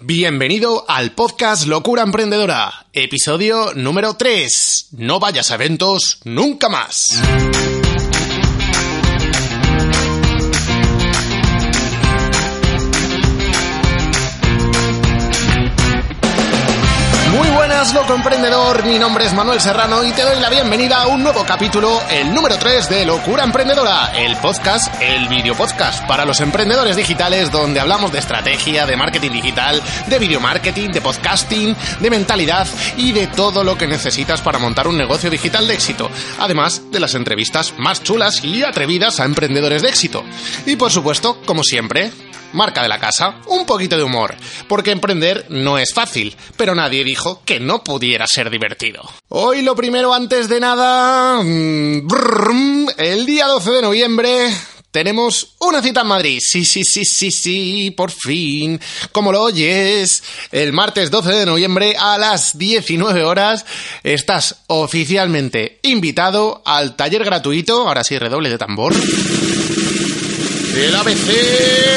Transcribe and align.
Bienvenido 0.00 0.84
al 0.88 1.12
podcast 1.12 1.66
Locura 1.66 2.02
Emprendedora, 2.02 2.86
episodio 2.92 3.72
número 3.74 4.14
3. 4.14 4.88
No 4.92 5.20
vayas 5.20 5.50
a 5.50 5.54
eventos 5.54 6.20
nunca 6.24 6.68
más. 6.68 7.08
Loco 17.94 18.14
emprendedor. 18.14 18.86
Mi 18.86 18.98
nombre 18.98 19.26
es 19.26 19.34
Manuel 19.34 19.60
Serrano 19.60 20.02
y 20.02 20.12
te 20.12 20.22
doy 20.22 20.40
la 20.40 20.48
bienvenida 20.48 21.02
a 21.02 21.08
un 21.08 21.22
nuevo 21.22 21.44
capítulo, 21.44 22.00
el 22.08 22.32
número 22.32 22.56
3 22.56 22.88
de 22.88 23.04
Locura 23.04 23.44
Emprendedora, 23.44 24.12
el 24.16 24.34
podcast, 24.38 24.94
el 25.02 25.28
video 25.28 25.54
podcast 25.54 26.06
para 26.06 26.24
los 26.24 26.40
emprendedores 26.40 26.96
digitales 26.96 27.50
donde 27.50 27.80
hablamos 27.80 28.10
de 28.10 28.20
estrategia, 28.20 28.86
de 28.86 28.96
marketing 28.96 29.32
digital, 29.32 29.82
de 30.06 30.18
video 30.18 30.40
marketing, 30.40 30.88
de 30.88 31.02
podcasting, 31.02 31.76
de 32.00 32.10
mentalidad 32.10 32.66
y 32.96 33.12
de 33.12 33.26
todo 33.26 33.62
lo 33.62 33.76
que 33.76 33.86
necesitas 33.86 34.40
para 34.40 34.58
montar 34.58 34.88
un 34.88 34.96
negocio 34.96 35.28
digital 35.28 35.68
de 35.68 35.74
éxito. 35.74 36.10
Además 36.38 36.90
de 36.90 37.00
las 37.00 37.14
entrevistas 37.14 37.74
más 37.76 38.02
chulas 38.02 38.42
y 38.42 38.62
atrevidas 38.62 39.20
a 39.20 39.26
emprendedores 39.26 39.82
de 39.82 39.90
éxito. 39.90 40.24
Y 40.64 40.76
por 40.76 40.90
supuesto, 40.90 41.42
como 41.44 41.62
siempre, 41.62 42.10
marca 42.52 42.82
de 42.82 42.88
la 42.88 42.98
casa, 42.98 43.36
un 43.46 43.66
poquito 43.66 43.96
de 43.96 44.02
humor, 44.02 44.34
porque 44.68 44.90
emprender 44.90 45.46
no 45.48 45.78
es 45.78 45.92
fácil, 45.92 46.36
pero 46.56 46.74
nadie 46.74 47.04
dijo 47.04 47.42
que 47.44 47.60
no 47.60 47.82
pudiera 47.82 48.26
ser 48.26 48.50
divertido. 48.50 49.02
Hoy 49.28 49.62
lo 49.62 49.74
primero 49.74 50.14
antes 50.14 50.48
de 50.48 50.60
nada, 50.60 51.42
mm, 51.42 52.88
el 52.98 53.26
día 53.26 53.46
12 53.46 53.70
de 53.70 53.82
noviembre 53.82 54.50
tenemos 54.92 55.54
una 55.60 55.82
cita 55.82 56.02
en 56.02 56.06
Madrid. 56.06 56.38
Sí, 56.40 56.66
sí, 56.66 56.84
sí, 56.84 57.06
sí, 57.06 57.30
sí, 57.30 57.94
por 57.96 58.10
fin. 58.10 58.78
Como 59.10 59.32
lo 59.32 59.42
oyes, 59.42 60.22
el 60.52 60.74
martes 60.74 61.10
12 61.10 61.30
de 61.30 61.46
noviembre 61.46 61.96
a 61.98 62.18
las 62.18 62.58
19 62.58 63.24
horas 63.24 63.64
estás 64.02 64.56
oficialmente 64.66 65.80
invitado 65.82 66.62
al 66.66 66.94
taller 66.94 67.24
gratuito, 67.24 67.88
ahora 67.88 68.04
sí, 68.04 68.18
redoble 68.18 68.50
de 68.50 68.58
tambor. 68.58 68.94
El 70.74 70.94
ABC 70.96 71.26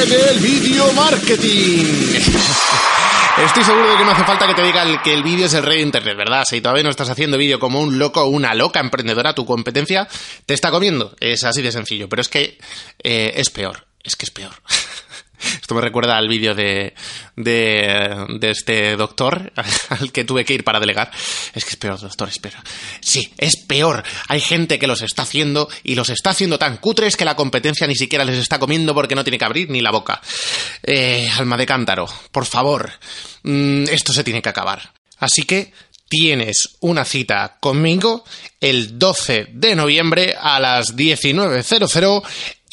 del 0.08 0.40
video 0.40 0.92
marketing. 0.94 1.86
Estoy 3.46 3.64
seguro 3.64 3.90
de 3.90 3.98
que 3.98 4.04
no 4.04 4.12
hace 4.12 4.24
falta 4.26 4.48
que 4.48 4.54
te 4.54 4.64
diga 4.64 5.02
que 5.02 5.14
el 5.14 5.24
vídeo 5.24 5.46
es 5.46 5.54
el 5.54 5.64
rey 5.64 5.78
de 5.78 5.84
internet, 5.84 6.18
¿verdad? 6.18 6.44
Si 6.46 6.60
todavía 6.60 6.84
no 6.84 6.90
estás 6.90 7.10
haciendo 7.10 7.38
vídeo 7.38 7.60
como 7.60 7.80
un 7.80 7.98
loco 7.98 8.24
o 8.24 8.28
una 8.28 8.54
loca 8.54 8.82
emprendedora, 8.82 9.34
tu 9.34 9.46
competencia 9.46 10.08
te 10.46 10.54
está 10.54 10.72
comiendo. 10.72 11.16
Es 11.20 11.46
así 11.46 11.62
de 11.62 11.72
sencillo, 11.72 12.10
pero 12.10 12.22
es 12.22 12.28
que 12.28 12.58
eh, 13.02 13.34
es 13.36 13.50
peor. 13.50 13.86
Es 14.04 14.16
que 14.16 14.26
es 14.26 14.32
peor. 14.32 14.52
Esto 15.66 15.74
me 15.74 15.82
recuerda 15.82 16.16
al 16.16 16.28
vídeo 16.28 16.54
de, 16.54 16.94
de, 17.36 18.28
de 18.38 18.52
este 18.52 18.96
doctor 18.96 19.52
al 19.90 20.12
que 20.12 20.24
tuve 20.24 20.46
que 20.46 20.54
ir 20.54 20.64
para 20.64 20.80
delegar. 20.80 21.10
Es 21.56 21.66
que 21.66 21.72
es 21.72 21.76
peor, 21.76 22.00
doctor, 22.00 22.30
es 22.30 22.38
peor. 22.38 22.54
Sí, 23.02 23.34
es 23.36 23.56
peor. 23.56 24.04
Hay 24.28 24.42
gente 24.42 24.78
que 24.78 24.86
los 24.86 25.02
está 25.02 25.24
haciendo 25.24 25.68
y 25.82 25.96
los 25.96 26.10
está 26.10 26.30
haciendo 26.30 26.60
tan 26.60 26.78
cutres 26.78 27.18
que 27.18 27.26
la 27.26 27.36
competencia 27.36 27.88
ni 27.88 27.96
siquiera 27.96 28.24
les 28.24 28.38
está 28.38 28.60
comiendo 28.60 28.94
porque 28.94 29.16
no 29.16 29.24
tiene 29.24 29.40
que 29.40 29.46
abrir 29.46 29.72
ni 29.72 29.82
la 29.82 29.90
boca. 29.90 30.22
Eh, 30.84 31.28
alma 31.36 31.58
de 31.58 31.66
cántaro, 31.66 32.06
por 32.32 32.46
favor. 32.46 32.92
Mm, 33.42 33.86
esto 33.86 34.14
se 34.14 34.24
tiene 34.24 34.44
que 34.44 34.50
acabar. 34.50 34.94
Así 35.18 35.46
que 35.46 35.74
tienes 36.08 36.78
una 36.82 37.06
cita 37.06 37.58
conmigo 37.60 38.24
el 38.62 39.00
12 39.00 39.48
de 39.50 39.76
noviembre 39.76 40.36
a 40.40 40.60
las 40.60 40.96
19.00 40.96 42.24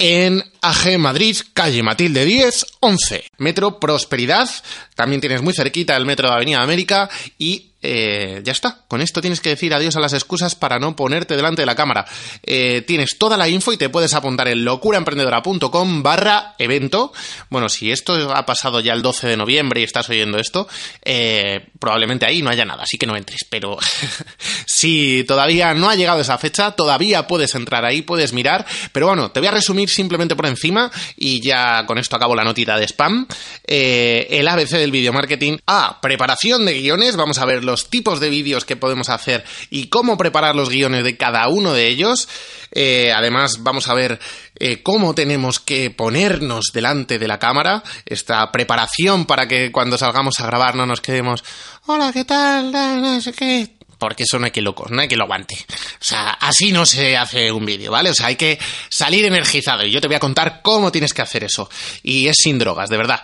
en 0.05 0.43
AG 0.61 0.99
Madrid, 0.99 1.37
calle 1.55 1.81
Matilde 1.81 2.25
10, 2.25 2.67
11. 2.81 3.25
Metro 3.39 3.79
Prosperidad, 3.79 4.51
también 4.97 5.21
tienes 5.21 5.43
muy 5.43 5.55
cerquita 5.55 5.97
el 5.97 6.07
metro 6.07 6.27
de 6.27 6.35
Avenida 6.35 6.61
América 6.61 7.09
y 7.39 7.72
eh, 7.83 8.41
ya 8.45 8.53
está. 8.53 8.79
Con 8.87 9.03
esto 9.03 9.21
tienes 9.21 9.41
que 9.41 9.51
decir 9.51 9.75
adiós 9.75 9.97
a 9.97 10.01
las 10.01 10.13
excusas 10.13 10.55
para 10.55 10.79
no 10.79 10.95
ponerte 10.95 11.35
delante 11.35 11.63
de 11.63 11.67
la 11.67 11.75
cámara. 11.75 12.07
Eh, 12.45 12.83
tienes 12.87 13.19
toda 13.19 13.37
la 13.37 13.49
info 13.49 13.73
y 13.73 13.77
te 13.77 13.89
puedes 13.89 14.15
apuntar 14.15 14.47
en 14.49 14.65
locuraemprendedora.com 14.65 16.03
barra 16.03 16.55
evento. 16.59 17.13
Bueno, 17.51 17.69
si 17.69 17.91
esto 17.91 18.33
ha 18.33 18.47
pasado 18.47 18.81
ya 18.81 18.93
el 18.93 19.03
12 19.03 19.27
de 19.27 19.37
noviembre 19.37 19.81
y 19.81 19.85
estás 19.85 20.09
oyendo 20.09 20.39
esto, 20.39 20.69
eh, 21.05 21.71
probablemente 21.81 22.25
ahí 22.25 22.41
no 22.41 22.51
haya 22.51 22.65
nada, 22.65 22.85
así 22.85 22.99
que 22.99 23.07
no 23.07 23.17
entres. 23.17 23.45
Pero 23.51 23.79
si 24.67 25.25
todavía 25.25 25.75
no 25.75 25.91
ha 25.91 25.97
llegado 25.97 26.21
esa 26.21 26.39
fecha, 26.39 26.73
todavía 26.73 27.27
puedes 27.27 27.55
entrar 27.57 27.85
ahí, 27.85 28.03
puedes 28.03 28.33
mirar. 28.33 28.65
Pero 28.93 29.09
bueno, 29.09 29.33
te 29.33 29.41
voy 29.41 29.49
a 29.49 29.53
resumir 29.53 29.89
simplemente 29.89 30.37
por 30.37 30.47
encima 30.47 30.91
y 31.17 31.43
ya 31.45 31.85
con 31.87 31.99
esto 31.99 32.15
acabo 32.15 32.37
la 32.37 32.45
notita 32.45 32.79
de 32.79 32.85
spam. 32.87 33.27
El 33.65 34.47
ABC 34.47 34.71
del 34.71 34.93
video 34.93 35.13
marketing. 35.13 35.59
A. 35.67 36.01
Preparación 36.01 36.65
de 36.65 36.75
guiones. 36.75 37.17
Vamos 37.17 37.39
a 37.39 37.45
ver 37.45 37.65
los 37.73 37.91
tipos 37.91 38.21
de 38.21 38.31
vídeos 38.31 38.65
que 38.65 38.77
podemos 38.77 39.09
hacer 39.09 39.45
y 39.71 39.89
cómo 39.89 40.17
preparar 40.17 40.55
los 40.55 40.69
guiones 40.69 41.05
de 41.05 41.17
cada 41.17 41.49
uno 41.49 41.73
de 41.73 41.89
ellos. 41.89 42.29
Eh, 42.71 43.13
además, 43.13 43.63
vamos 43.63 43.89
a 43.89 43.95
ver 43.95 44.21
eh, 44.57 44.83
cómo 44.83 45.15
tenemos 45.15 45.59
que 45.59 45.91
ponernos 45.91 46.67
delante 46.73 47.19
de 47.19 47.29
la 47.29 47.39
cámara. 47.39 47.83
Esta 48.07 48.53
preparación 48.53 49.25
para 49.25 49.49
que 49.49 49.73
cuando 49.73 49.99
salgamos 49.99 50.39
a 50.39 50.47
grabar 50.47 50.75
no 50.75 50.87
nos 50.87 51.01
quedemos. 51.01 51.43
Hola, 51.87 52.13
¿qué 52.13 52.25
tal? 52.25 52.71
No 52.71 53.21
sé 53.21 53.33
qué 53.33 53.82
porque 54.03 54.25
eso 54.25 54.37
no 54.37 54.47
hay 54.47 54.51
que 54.51 54.63
loco, 54.63 54.87
no 54.91 55.01
hay 55.01 55.07
que 55.07 55.17
lo 55.17 55.23
aguante. 55.23 55.55
O 55.55 56.05
sea, 56.05 56.31
así 56.31 56.73
no 56.73 56.85
se 56.85 57.17
hace 57.17 57.53
un 57.53 57.65
vídeo, 57.65 57.93
¿vale? 57.93 58.11
O 58.11 58.15
sea, 58.15 58.27
hay 58.27 58.35
que 58.35 58.59
salir 58.89 59.25
energizado 59.25 59.87
y 59.87 59.93
yo 59.93 60.01
te 60.01 60.09
voy 60.09 60.17
a 60.17 60.19
contar 60.19 60.61
cómo 60.61 60.91
tienes 60.91 61.15
que 61.15 61.23
hacer 61.23 61.45
eso. 61.45 61.71
Y 62.03 62.27
es 62.27 62.39
sin 62.43 62.59
drogas, 62.59 62.91
de 62.91 62.97
verdad. 62.97 63.23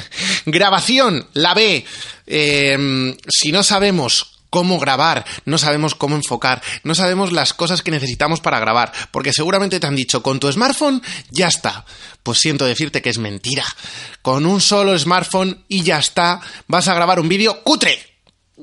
Grabación, 0.46 1.26
la 1.32 1.52
B. 1.54 1.84
Eh, 2.28 3.16
si 3.28 3.50
no 3.50 3.64
sabemos 3.64 4.38
cómo 4.50 4.78
grabar, 4.78 5.24
no 5.46 5.58
sabemos 5.58 5.96
cómo 5.96 6.14
enfocar, 6.14 6.62
no 6.84 6.94
sabemos 6.94 7.32
las 7.32 7.52
cosas 7.52 7.82
que 7.82 7.90
necesitamos 7.90 8.40
para 8.40 8.60
grabar, 8.60 8.92
porque 9.10 9.32
seguramente 9.32 9.80
te 9.80 9.86
han 9.88 9.96
dicho, 9.96 10.22
con 10.22 10.38
tu 10.38 10.52
smartphone 10.52 11.02
ya 11.30 11.48
está. 11.48 11.84
Pues 12.22 12.38
siento 12.38 12.66
decirte 12.66 13.02
que 13.02 13.10
es 13.10 13.18
mentira. 13.18 13.64
Con 14.22 14.46
un 14.46 14.60
solo 14.60 14.96
smartphone 14.96 15.64
y 15.66 15.82
ya 15.82 15.98
está, 15.98 16.40
vas 16.68 16.86
a 16.86 16.94
grabar 16.94 17.18
un 17.18 17.28
vídeo 17.28 17.64
cutre, 17.64 18.09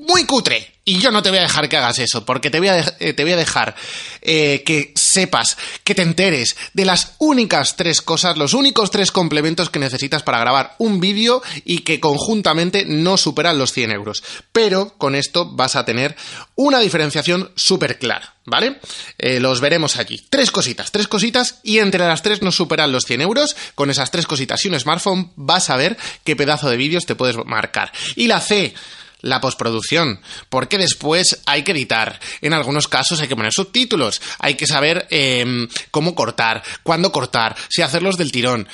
muy 0.06 0.24
cutre. 0.24 0.78
Y 0.84 1.00
yo 1.00 1.10
no 1.10 1.22
te 1.22 1.28
voy 1.28 1.38
a 1.38 1.42
dejar 1.42 1.68
que 1.68 1.76
hagas 1.76 1.98
eso, 1.98 2.24
porque 2.24 2.48
te 2.48 2.60
voy 2.60 2.68
a, 2.68 2.78
eh, 2.98 3.12
te 3.12 3.22
voy 3.22 3.32
a 3.32 3.36
dejar 3.36 3.74
eh, 4.22 4.62
que 4.64 4.92
sepas, 4.94 5.58
que 5.84 5.94
te 5.94 6.00
enteres 6.00 6.56
de 6.72 6.86
las 6.86 7.16
únicas 7.18 7.76
tres 7.76 8.00
cosas, 8.00 8.38
los 8.38 8.54
únicos 8.54 8.90
tres 8.90 9.12
complementos 9.12 9.68
que 9.68 9.80
necesitas 9.80 10.22
para 10.22 10.38
grabar 10.38 10.76
un 10.78 10.98
vídeo 10.98 11.42
y 11.66 11.80
que 11.80 12.00
conjuntamente 12.00 12.86
no 12.86 13.18
superan 13.18 13.58
los 13.58 13.72
100 13.72 13.92
euros. 13.92 14.24
Pero 14.50 14.94
con 14.96 15.14
esto 15.14 15.50
vas 15.50 15.76
a 15.76 15.84
tener 15.84 16.16
una 16.54 16.78
diferenciación 16.78 17.50
súper 17.54 17.98
clara, 17.98 18.36
¿vale? 18.46 18.80
Eh, 19.18 19.40
los 19.40 19.60
veremos 19.60 19.96
allí. 19.96 20.24
Tres 20.30 20.50
cositas, 20.50 20.90
tres 20.90 21.06
cositas 21.06 21.60
y 21.62 21.80
entre 21.80 22.06
las 22.06 22.22
tres 22.22 22.40
no 22.40 22.50
superan 22.50 22.92
los 22.92 23.04
100 23.04 23.20
euros. 23.20 23.56
Con 23.74 23.90
esas 23.90 24.10
tres 24.10 24.26
cositas 24.26 24.64
y 24.64 24.68
un 24.68 24.80
smartphone 24.80 25.32
vas 25.36 25.68
a 25.68 25.76
ver 25.76 25.98
qué 26.24 26.34
pedazo 26.34 26.70
de 26.70 26.78
vídeos 26.78 27.04
te 27.04 27.14
puedes 27.14 27.36
marcar. 27.44 27.92
Y 28.16 28.26
la 28.26 28.40
C 28.40 28.74
la 29.20 29.40
postproducción, 29.40 30.20
porque 30.48 30.78
después 30.78 31.42
hay 31.46 31.62
que 31.62 31.72
editar. 31.72 32.20
En 32.40 32.52
algunos 32.52 32.88
casos 32.88 33.20
hay 33.20 33.28
que 33.28 33.36
poner 33.36 33.52
subtítulos, 33.52 34.20
hay 34.38 34.54
que 34.54 34.66
saber 34.66 35.06
eh, 35.10 35.68
cómo 35.90 36.14
cortar, 36.14 36.62
cuándo 36.82 37.12
cortar, 37.12 37.56
si 37.68 37.82
hacerlos 37.82 38.16
del 38.16 38.32
tirón. 38.32 38.68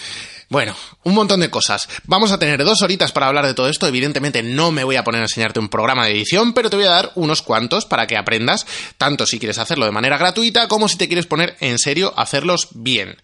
Bueno, 0.50 0.76
un 1.04 1.14
montón 1.14 1.40
de 1.40 1.50
cosas. 1.50 1.88
Vamos 2.04 2.30
a 2.30 2.38
tener 2.38 2.62
dos 2.62 2.82
horitas 2.82 3.12
para 3.12 3.26
hablar 3.26 3.46
de 3.46 3.54
todo 3.54 3.68
esto. 3.68 3.86
Evidentemente 3.86 4.42
no 4.42 4.70
me 4.70 4.84
voy 4.84 4.96
a 4.96 5.02
poner 5.02 5.20
a 5.20 5.24
enseñarte 5.24 5.58
un 5.58 5.68
programa 5.68 6.04
de 6.04 6.12
edición, 6.12 6.52
pero 6.52 6.70
te 6.70 6.76
voy 6.76 6.84
a 6.84 6.90
dar 6.90 7.12
unos 7.14 7.42
cuantos 7.42 7.86
para 7.86 8.06
que 8.06 8.16
aprendas, 8.16 8.66
tanto 8.98 9.26
si 9.26 9.38
quieres 9.38 9.58
hacerlo 9.58 9.86
de 9.86 9.90
manera 9.90 10.18
gratuita 10.18 10.68
como 10.68 10.88
si 10.88 10.96
te 10.96 11.08
quieres 11.08 11.26
poner 11.26 11.56
en 11.60 11.78
serio 11.78 12.12
a 12.16 12.22
hacerlos 12.22 12.68
bien. 12.72 13.16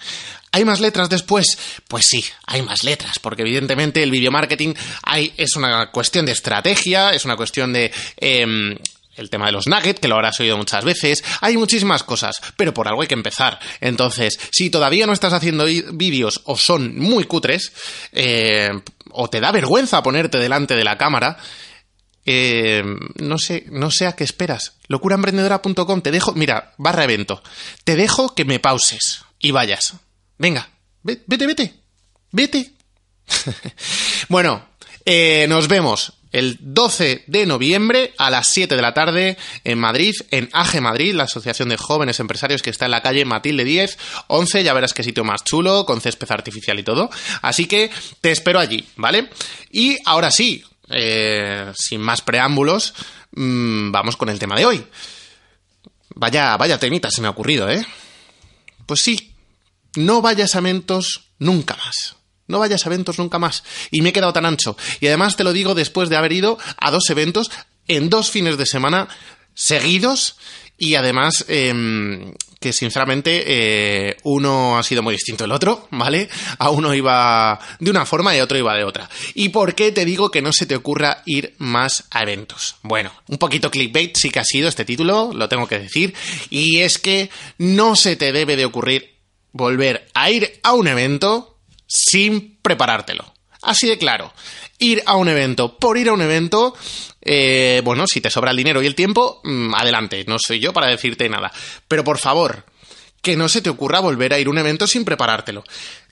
¿Hay 0.52 0.64
más 0.64 0.80
letras 0.80 1.08
después? 1.08 1.58
Pues 1.86 2.06
sí, 2.06 2.24
hay 2.46 2.62
más 2.62 2.82
letras, 2.82 3.18
porque 3.20 3.42
evidentemente 3.42 4.02
el 4.02 4.10
video 4.10 4.32
marketing 4.32 4.74
es 5.36 5.54
una 5.56 5.90
cuestión 5.92 6.26
de 6.26 6.32
estrategia, 6.32 7.10
es 7.10 7.24
una 7.24 7.36
cuestión 7.36 7.72
de... 7.72 7.92
em, 8.16 8.76
el 9.16 9.28
tema 9.28 9.46
de 9.46 9.52
los 9.52 9.66
nuggets, 9.66 10.00
que 10.00 10.08
lo 10.08 10.14
habrás 10.14 10.40
oído 10.40 10.56
muchas 10.56 10.84
veces, 10.84 11.22
hay 11.42 11.56
muchísimas 11.56 12.02
cosas, 12.02 12.40
pero 12.56 12.72
por 12.72 12.88
algo 12.88 13.02
hay 13.02 13.08
que 13.08 13.14
empezar. 13.14 13.58
Entonces, 13.80 14.38
si 14.50 14.70
todavía 14.70 15.06
no 15.06 15.12
estás 15.12 15.34
haciendo 15.34 15.66
vídeos 15.66 16.40
o 16.44 16.56
son 16.56 16.98
muy 16.98 17.24
cutres, 17.24 17.72
eh, 18.12 18.70
o 19.10 19.28
te 19.28 19.40
da 19.40 19.52
vergüenza 19.52 20.02
ponerte 20.02 20.38
delante 20.38 20.74
de 20.74 20.84
la 20.84 20.96
cámara, 20.96 21.36
eh, 22.24 22.82
no 23.16 23.36
sé, 23.38 23.64
no 23.70 23.90
sé 23.90 24.06
a 24.06 24.12
qué 24.12 24.24
esperas. 24.24 24.78
Locuraemprendedora.com, 24.88 26.00
te 26.00 26.10
dejo, 26.10 26.32
mira, 26.32 26.72
barra 26.78 27.04
evento. 27.04 27.42
Te 27.84 27.96
dejo 27.96 28.34
que 28.34 28.44
me 28.44 28.58
pauses 28.58 29.24
y 29.38 29.50
vayas. 29.50 29.94
Venga, 30.40 30.70
vete, 31.02 31.46
vete, 31.46 31.74
vete. 32.32 32.70
bueno, 34.30 34.68
eh, 35.04 35.44
nos 35.50 35.68
vemos 35.68 36.14
el 36.32 36.56
12 36.58 37.24
de 37.26 37.44
noviembre 37.44 38.14
a 38.16 38.30
las 38.30 38.48
7 38.50 38.74
de 38.74 38.80
la 38.80 38.94
tarde 38.94 39.36
en 39.64 39.78
Madrid, 39.78 40.14
en 40.30 40.48
AGE 40.54 40.80
Madrid, 40.80 41.12
la 41.12 41.24
Asociación 41.24 41.68
de 41.68 41.76
Jóvenes 41.76 42.20
Empresarios 42.20 42.62
que 42.62 42.70
está 42.70 42.86
en 42.86 42.92
la 42.92 43.02
calle 43.02 43.26
Matilde 43.26 43.64
10, 43.64 43.98
11, 44.28 44.64
ya 44.64 44.72
verás 44.72 44.94
qué 44.94 45.02
sitio 45.02 45.24
más 45.24 45.44
chulo, 45.44 45.84
con 45.84 46.00
césped 46.00 46.30
artificial 46.30 46.78
y 46.78 46.84
todo. 46.84 47.10
Así 47.42 47.66
que 47.66 47.90
te 48.22 48.30
espero 48.30 48.60
allí, 48.60 48.88
¿vale? 48.96 49.28
Y 49.70 49.98
ahora 50.06 50.30
sí, 50.30 50.64
eh, 50.88 51.70
sin 51.76 52.00
más 52.00 52.22
preámbulos, 52.22 52.94
mmm, 53.32 53.92
vamos 53.92 54.16
con 54.16 54.30
el 54.30 54.38
tema 54.38 54.56
de 54.56 54.64
hoy. 54.64 54.86
Vaya, 56.14 56.56
vaya 56.56 56.78
temita 56.78 57.10
se 57.10 57.20
me 57.20 57.26
ha 57.26 57.30
ocurrido, 57.30 57.68
¿eh? 57.68 57.84
Pues 58.86 59.02
sí, 59.02 59.29
no 59.96 60.22
vayas 60.22 60.54
a 60.54 60.58
eventos 60.58 61.30
nunca 61.38 61.76
más. 61.76 62.16
No 62.46 62.58
vayas 62.58 62.84
a 62.84 62.88
eventos 62.88 63.18
nunca 63.18 63.38
más. 63.38 63.62
Y 63.90 64.02
me 64.02 64.10
he 64.10 64.12
quedado 64.12 64.32
tan 64.32 64.46
ancho. 64.46 64.76
Y 65.00 65.06
además 65.06 65.36
te 65.36 65.44
lo 65.44 65.52
digo 65.52 65.74
después 65.74 66.08
de 66.08 66.16
haber 66.16 66.32
ido 66.32 66.58
a 66.76 66.90
dos 66.90 67.08
eventos 67.10 67.50
en 67.86 68.10
dos 68.10 68.30
fines 68.30 68.58
de 68.58 68.66
semana 68.66 69.08
seguidos 69.54 70.36
y 70.76 70.94
además 70.94 71.44
eh, 71.48 72.32
que 72.60 72.72
sinceramente 72.74 73.44
eh, 73.46 74.16
uno 74.22 74.78
ha 74.78 74.82
sido 74.82 75.02
muy 75.02 75.14
distinto 75.14 75.44
del 75.44 75.52
otro, 75.52 75.88
¿vale? 75.90 76.28
A 76.58 76.70
uno 76.70 76.94
iba 76.94 77.58
de 77.78 77.90
una 77.90 78.04
forma 78.04 78.36
y 78.36 78.38
a 78.38 78.44
otro 78.44 78.58
iba 78.58 78.74
de 78.74 78.84
otra. 78.84 79.08
¿Y 79.34 79.48
por 79.48 79.74
qué 79.74 79.92
te 79.92 80.04
digo 80.04 80.30
que 80.30 80.42
no 80.42 80.52
se 80.52 80.66
te 80.66 80.76
ocurra 80.76 81.22
ir 81.24 81.54
más 81.58 82.04
a 82.10 82.22
eventos? 82.22 82.76
Bueno, 82.82 83.12
un 83.28 83.38
poquito 83.38 83.70
clickbait 83.70 84.16
sí 84.16 84.30
que 84.30 84.40
ha 84.40 84.44
sido 84.44 84.68
este 84.68 84.84
título, 84.84 85.32
lo 85.34 85.48
tengo 85.48 85.66
que 85.66 85.78
decir, 85.78 86.14
y 86.50 86.80
es 86.80 86.98
que 86.98 87.30
no 87.56 87.96
se 87.96 88.16
te 88.16 88.32
debe 88.32 88.56
de 88.56 88.66
ocurrir 88.66 89.09
volver 89.52 90.08
a 90.14 90.30
ir 90.30 90.60
a 90.62 90.72
un 90.72 90.88
evento 90.88 91.58
sin 91.86 92.58
preparártelo. 92.62 93.34
Así 93.62 93.88
de 93.88 93.98
claro. 93.98 94.32
Ir 94.78 95.02
a 95.06 95.16
un 95.16 95.28
evento 95.28 95.78
por 95.78 95.98
ir 95.98 96.08
a 96.08 96.12
un 96.12 96.22
evento, 96.22 96.74
eh, 97.20 97.82
bueno, 97.84 98.06
si 98.06 98.20
te 98.20 98.30
sobra 98.30 98.52
el 98.52 98.56
dinero 98.56 98.82
y 98.82 98.86
el 98.86 98.94
tiempo, 98.94 99.40
mmm, 99.44 99.74
adelante, 99.74 100.24
no 100.26 100.36
soy 100.38 100.60
yo 100.60 100.72
para 100.72 100.86
decirte 100.86 101.28
nada. 101.28 101.52
Pero 101.86 102.02
por 102.02 102.18
favor, 102.18 102.64
que 103.20 103.36
no 103.36 103.48
se 103.48 103.60
te 103.60 103.70
ocurra 103.70 104.00
volver 104.00 104.32
a 104.32 104.38
ir 104.38 104.46
a 104.46 104.50
un 104.50 104.58
evento 104.58 104.86
sin 104.86 105.04
preparártelo. 105.04 105.64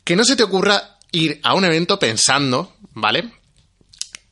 Que 0.04 0.16
no 0.16 0.24
se 0.24 0.36
te 0.36 0.42
ocurra 0.42 0.98
ir 1.12 1.40
a 1.42 1.54
un 1.54 1.64
evento 1.64 1.98
pensando, 1.98 2.74
¿vale? 2.92 3.32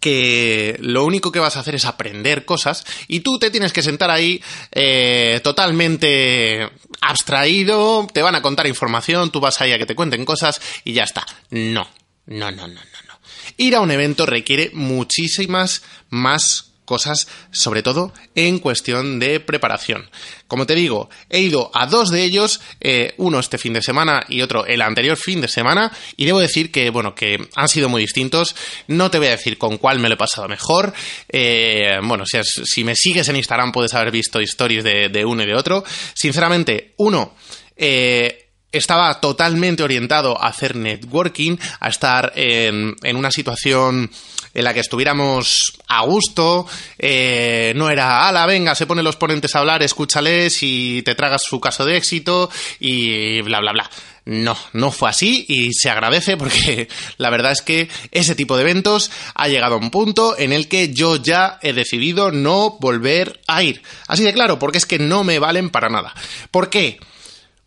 Que 0.07 0.77
lo 0.79 1.05
único 1.05 1.33
que 1.33 1.41
vas 1.41 1.57
a 1.57 1.61
hacer 1.61 1.75
es 1.75 1.85
aprender 1.85 2.45
cosas 2.45 2.87
y 3.09 3.21
tú 3.21 3.41
te 3.41 3.51
tienes 3.51 3.73
que 3.73 3.83
sentar 3.83 4.09
ahí 4.09 4.41
eh, 4.71 5.41
totalmente 5.43 6.71
abstraído, 7.01 8.07
te 8.13 8.23
van 8.23 8.37
a 8.37 8.41
contar 8.41 8.69
información, 8.69 9.33
tú 9.33 9.41
vas 9.41 9.61
ahí 9.61 9.73
a 9.73 9.79
que 9.79 9.85
te 9.85 9.97
cuenten 9.97 10.25
cosas 10.25 10.61
y 10.85 10.93
ya 10.93 11.03
está. 11.03 11.27
No, 11.51 11.89
no, 12.27 12.53
no, 12.53 12.69
no, 12.69 12.69
no. 12.69 12.75
no. 13.09 13.19
Ir 13.57 13.75
a 13.75 13.81
un 13.81 13.91
evento 13.91 14.27
requiere 14.27 14.71
muchísimas 14.75 15.83
más 16.09 16.71
cosas, 16.87 17.29
sobre 17.51 17.83
todo 17.83 18.15
en 18.35 18.59
cuestión 18.59 19.19
de 19.19 19.41
preparación. 19.41 20.09
Como 20.47 20.67
te 20.67 20.75
digo, 20.75 21.11
he 21.29 21.41
ido 21.41 21.71
a 21.75 21.87
dos 21.87 22.11
de 22.11 22.23
ellos, 22.23 22.61
eh, 22.81 23.13
uno 23.19 23.39
este 23.39 23.59
fin 23.59 23.75
de 23.75 23.83
semana 23.83 24.25
y 24.29 24.41
otro 24.41 24.65
el 24.65 24.81
anterior 24.81 25.19
fin 25.19 25.43
de 25.43 25.49
semana, 25.49 25.93
y 26.17 26.25
debo 26.25 26.39
decir 26.39 26.71
que, 26.71 26.89
bueno, 26.89 27.15
que 27.15 27.49
han 27.55 27.69
sido 27.69 27.91
muy 27.91 28.01
distintos. 28.01 28.57
No 28.87 29.11
te 29.11 29.19
voy 29.19 29.27
a 29.27 29.33
decir 29.33 29.59
con 29.59 29.77
cuál 29.77 29.99
me 29.99 30.09
lo 30.09 30.15
he 30.15 30.19
pasado 30.19 30.49
mejor. 30.49 30.95
Eh, 31.29 31.99
bueno, 32.03 32.25
si, 32.25 32.39
si, 32.43 32.85
me 32.85 32.95
sigues 32.95 33.29
en 33.29 33.37
Instagram 33.37 33.73
puedes 33.73 33.93
haber 33.93 34.11
visto 34.11 34.41
stories 34.41 34.85
de, 34.85 35.09
de 35.09 35.25
uno 35.25 35.43
y 35.43 35.47
de 35.47 35.55
otro. 35.55 35.85
Sinceramente, 36.15 36.95
uno, 36.97 37.35
eh, 37.77 38.47
estaba 38.73 39.21
totalmente 39.21 39.83
orientado 39.83 40.41
a 40.41 40.49
hacer 40.49 40.77
networking, 40.77 41.57
a 41.81 41.89
estar 41.89 42.33
en, 42.37 42.95
en 43.03 43.17
una 43.17 43.31
situación 43.31 44.11
en 44.57 44.65
la 44.65 44.73
que 44.73 44.81
estuviéramos 44.81 45.75
a 45.87 46.03
gusto, 46.07 46.67
eh, 46.99 47.75
no 47.77 47.91
era, 47.91 48.27
ala, 48.27 48.47
venga, 48.47 48.75
se 48.75 48.87
ponen 48.87 49.05
los 49.05 49.17
ponentes 49.17 49.55
a 49.55 49.59
hablar, 49.59 49.83
escúchales 49.83 50.63
y 50.63 51.03
te 51.03 51.15
tragas 51.15 51.43
su 51.43 51.61
caso 51.61 51.85
de 51.85 51.99
éxito 51.99 52.51
y 52.81 53.43
bla, 53.43 53.61
bla, 53.61 53.73
bla. 53.73 53.91
No, 54.25 54.57
no 54.73 54.91
fue 54.91 55.11
así 55.11 55.45
y 55.47 55.75
se 55.75 55.91
agradece 55.91 56.39
porque 56.39 56.89
la 57.19 57.29
verdad 57.29 57.53
es 57.53 57.61
que 57.61 57.91
ese 58.13 58.35
tipo 58.35 58.57
de 58.57 58.63
eventos 58.63 59.11
ha 59.35 59.47
llegado 59.47 59.75
a 59.75 59.79
un 59.79 59.91
punto 59.91 60.39
en 60.39 60.55
el 60.55 60.69
que 60.69 60.93
yo 60.93 61.17
ya 61.17 61.59
he 61.61 61.75
decidido 61.75 62.33
no 62.33 62.79
volver 62.81 63.41
a 63.47 63.63
ir. 63.63 63.83
Así 64.09 64.25
de 64.25 64.33
claro, 64.33 64.59
porque 64.59 64.79
es 64.79 64.87
que 64.87 64.99
no 64.99 65.23
me 65.23 65.39
valen 65.39 65.69
para 65.69 65.91
nada. 65.91 66.15
¿Por 66.51 66.71
qué? 66.71 66.99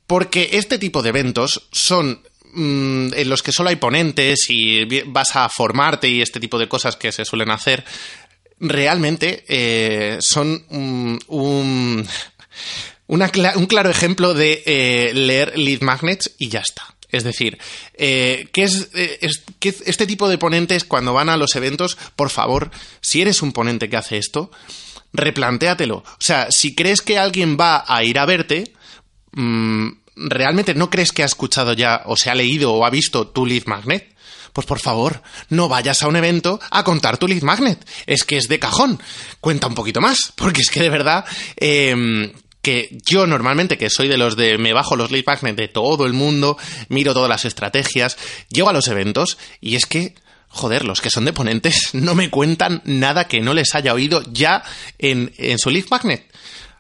Porque 0.07 0.49
este 0.53 0.79
tipo 0.79 1.03
de 1.03 1.09
eventos 1.09 1.67
son 1.71 2.23
mmm, 2.53 3.13
en 3.13 3.29
los 3.29 3.43
que 3.43 3.51
solo 3.51 3.69
hay 3.69 3.75
ponentes 3.75 4.49
y 4.49 4.85
vas 5.05 5.35
a 5.35 5.49
formarte 5.49 6.09
y 6.09 6.21
este 6.21 6.39
tipo 6.39 6.57
de 6.59 6.67
cosas 6.67 6.95
que 6.95 7.11
se 7.11 7.25
suelen 7.25 7.51
hacer, 7.51 7.83
realmente 8.59 9.45
eh, 9.47 10.17
son 10.19 10.65
un, 10.69 11.19
un, 11.27 12.07
un, 13.07 13.65
claro 13.67 13.89
ejemplo 13.89 14.33
de 14.33 14.63
eh, 14.65 15.13
leer 15.13 15.57
lead 15.57 15.81
magnets 15.81 16.35
y 16.37 16.49
ya 16.49 16.59
está. 16.59 16.95
Es 17.11 17.23
decir, 17.23 17.57
eh, 17.95 18.47
¿qué 18.51 18.63
es, 18.63 18.89
este 19.61 20.05
tipo 20.05 20.29
de 20.29 20.37
ponentes 20.37 20.83
cuando 20.83 21.11
van 21.11 21.29
a 21.29 21.37
los 21.37 21.55
eventos, 21.55 21.97
por 22.15 22.29
favor, 22.29 22.69
si 23.01 23.21
eres 23.21 23.41
un 23.41 23.51
ponente 23.51 23.89
que 23.89 23.97
hace 23.97 24.17
esto, 24.17 24.51
replantéatelo. 25.11 25.97
O 25.97 26.17
sea, 26.19 26.51
si 26.51 26.75
crees 26.75 27.01
que 27.01 27.17
alguien 27.17 27.57
va 27.59 27.83
a 27.87 28.03
ir 28.03 28.19
a 28.19 28.25
verte, 28.27 28.73
mmm, 29.31 29.89
¿realmente 30.27 30.75
no 30.75 30.89
crees 30.89 31.11
que 31.11 31.23
ha 31.23 31.25
escuchado 31.25 31.73
ya 31.73 32.03
o 32.05 32.15
se 32.15 32.29
ha 32.29 32.35
leído 32.35 32.73
o 32.73 32.85
ha 32.85 32.89
visto 32.89 33.27
tu 33.27 33.45
lead 33.45 33.65
magnet? 33.65 34.15
Pues 34.53 34.65
por 34.65 34.79
favor, 34.79 35.21
no 35.49 35.69
vayas 35.69 36.03
a 36.03 36.07
un 36.07 36.15
evento 36.15 36.59
a 36.71 36.83
contar 36.83 37.17
tu 37.17 37.27
lead 37.27 37.43
magnet. 37.43 37.87
Es 38.05 38.23
que 38.23 38.37
es 38.37 38.47
de 38.47 38.59
cajón. 38.59 39.01
Cuenta 39.39 39.67
un 39.67 39.75
poquito 39.75 40.01
más, 40.01 40.33
porque 40.35 40.61
es 40.61 40.69
que 40.69 40.81
de 40.81 40.89
verdad... 40.89 41.25
Eh, 41.57 42.33
que 42.61 42.97
yo 43.05 43.25
normalmente, 43.25 43.77
que 43.77 43.89
soy 43.89 44.09
de 44.09 44.17
los 44.17 44.35
de 44.35 44.57
me 44.57 44.73
bajo 44.73 44.97
los 44.97 45.11
lead 45.11 45.23
magnets 45.25 45.55
de 45.55 45.67
todo 45.69 46.05
el 46.05 46.11
mundo, 46.11 46.57
miro 46.89 47.13
todas 47.13 47.29
las 47.29 47.45
estrategias, 47.45 48.17
llego 48.49 48.69
a 48.69 48.73
los 48.73 48.89
eventos 48.89 49.37
y 49.61 49.75
es 49.75 49.85
que 49.85 50.15
joder, 50.49 50.83
los 50.83 50.99
que 50.99 51.09
son 51.09 51.25
de 51.25 51.33
ponentes 51.33 51.89
no 51.93 52.15
me 52.15 52.29
cuentan 52.29 52.81
nada 52.85 53.27
que 53.27 53.39
no 53.39 53.53
les 53.53 53.75
haya 53.75 53.93
oído 53.93 54.23
ya 54.31 54.63
en, 54.97 55.33
en 55.37 55.59
su 55.59 55.69
lead 55.69 55.85
magnet. 55.89 56.25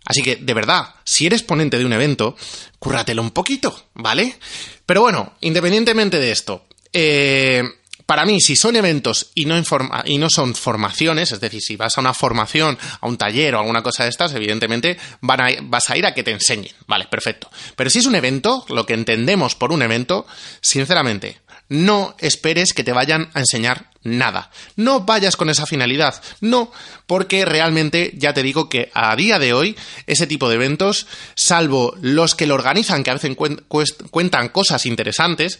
Así 0.05 0.21
que, 0.21 0.37
de 0.37 0.53
verdad, 0.53 0.95
si 1.03 1.25
eres 1.25 1.43
ponente 1.43 1.77
de 1.77 1.85
un 1.85 1.93
evento, 1.93 2.35
cúrratelo 2.79 3.21
un 3.21 3.31
poquito, 3.31 3.87
¿vale? 3.93 4.37
Pero 4.85 5.01
bueno, 5.01 5.33
independientemente 5.41 6.19
de 6.19 6.31
esto, 6.31 6.65
eh, 6.93 7.63
para 8.09 8.25
mí, 8.25 8.41
si 8.41 8.55
son 8.55 8.75
eventos 8.75 9.29
y 9.35 9.45
no, 9.45 9.61
y 10.05 10.17
no 10.17 10.27
son 10.31 10.55
formaciones, 10.55 11.31
es 11.31 11.39
decir, 11.39 11.61
si 11.61 11.75
vas 11.75 11.95
a 11.95 12.01
una 12.01 12.15
formación, 12.15 12.75
a 13.01 13.07
un 13.07 13.17
taller 13.17 13.53
o 13.53 13.59
alguna 13.59 13.83
cosa 13.83 14.03
de 14.03 14.09
estas, 14.09 14.33
evidentemente 14.33 14.97
van 15.21 15.41
a, 15.41 15.49
vas 15.61 15.91
a 15.91 15.95
ir 15.95 16.07
a 16.07 16.15
que 16.15 16.23
te 16.23 16.31
enseñen. 16.31 16.73
Vale, 16.87 17.05
perfecto. 17.05 17.51
Pero 17.75 17.91
si 17.91 17.99
es 17.99 18.07
un 18.07 18.15
evento, 18.15 18.65
lo 18.69 18.87
que 18.87 18.95
entendemos 18.95 19.53
por 19.53 19.71
un 19.71 19.83
evento, 19.83 20.25
sinceramente, 20.59 21.37
no 21.67 22.15
esperes 22.17 22.73
que 22.73 22.83
te 22.83 22.93
vayan 22.93 23.29
a 23.35 23.41
enseñar 23.41 23.88
nada. 24.03 24.51
No 24.75 25.01
vayas 25.01 25.35
con 25.35 25.49
esa 25.49 25.65
finalidad. 25.65 26.21
No, 26.41 26.71
porque 27.07 27.45
realmente 27.45 28.13
ya 28.15 28.33
te 28.33 28.43
digo 28.43 28.69
que 28.69 28.91
a 28.93 29.15
día 29.15 29.39
de 29.39 29.53
hoy 29.53 29.75
ese 30.07 30.27
tipo 30.27 30.49
de 30.49 30.55
eventos, 30.55 31.07
salvo 31.35 31.95
los 32.01 32.35
que 32.35 32.47
lo 32.47 32.55
organizan, 32.55 33.03
que 33.03 33.11
a 33.11 33.15
veces 33.15 33.35
cuentan 34.09 34.49
cosas 34.49 34.85
interesantes, 34.85 35.59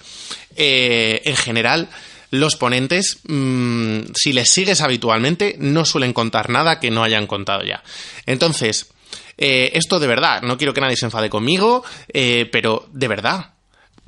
eh, 0.56 1.22
en 1.26 1.36
general 1.36 1.90
los 2.32 2.56
ponentes, 2.56 3.20
mmm, 3.28 4.02
si 4.14 4.34
les 4.34 4.50
sigues 4.50 4.82
habitualmente, 4.82 5.56
no 5.60 5.86
suelen 5.86 6.14
contar 6.14 6.50
nada 6.50 6.80
que 6.80 6.92
no 6.92 7.04
hayan 7.04 7.28
contado 7.28 7.64
ya. 7.64 7.84
Entonces, 8.26 8.92
eh, 9.38 9.72
esto 9.74 10.00
de 10.00 10.08
verdad, 10.08 10.42
no 10.42 10.58
quiero 10.58 10.74
que 10.74 10.82
nadie 10.82 10.98
se 10.98 11.06
enfade 11.06 11.30
conmigo, 11.30 11.84
eh, 12.14 12.48
pero 12.52 12.88
de 12.92 13.08
verdad, 13.08 13.54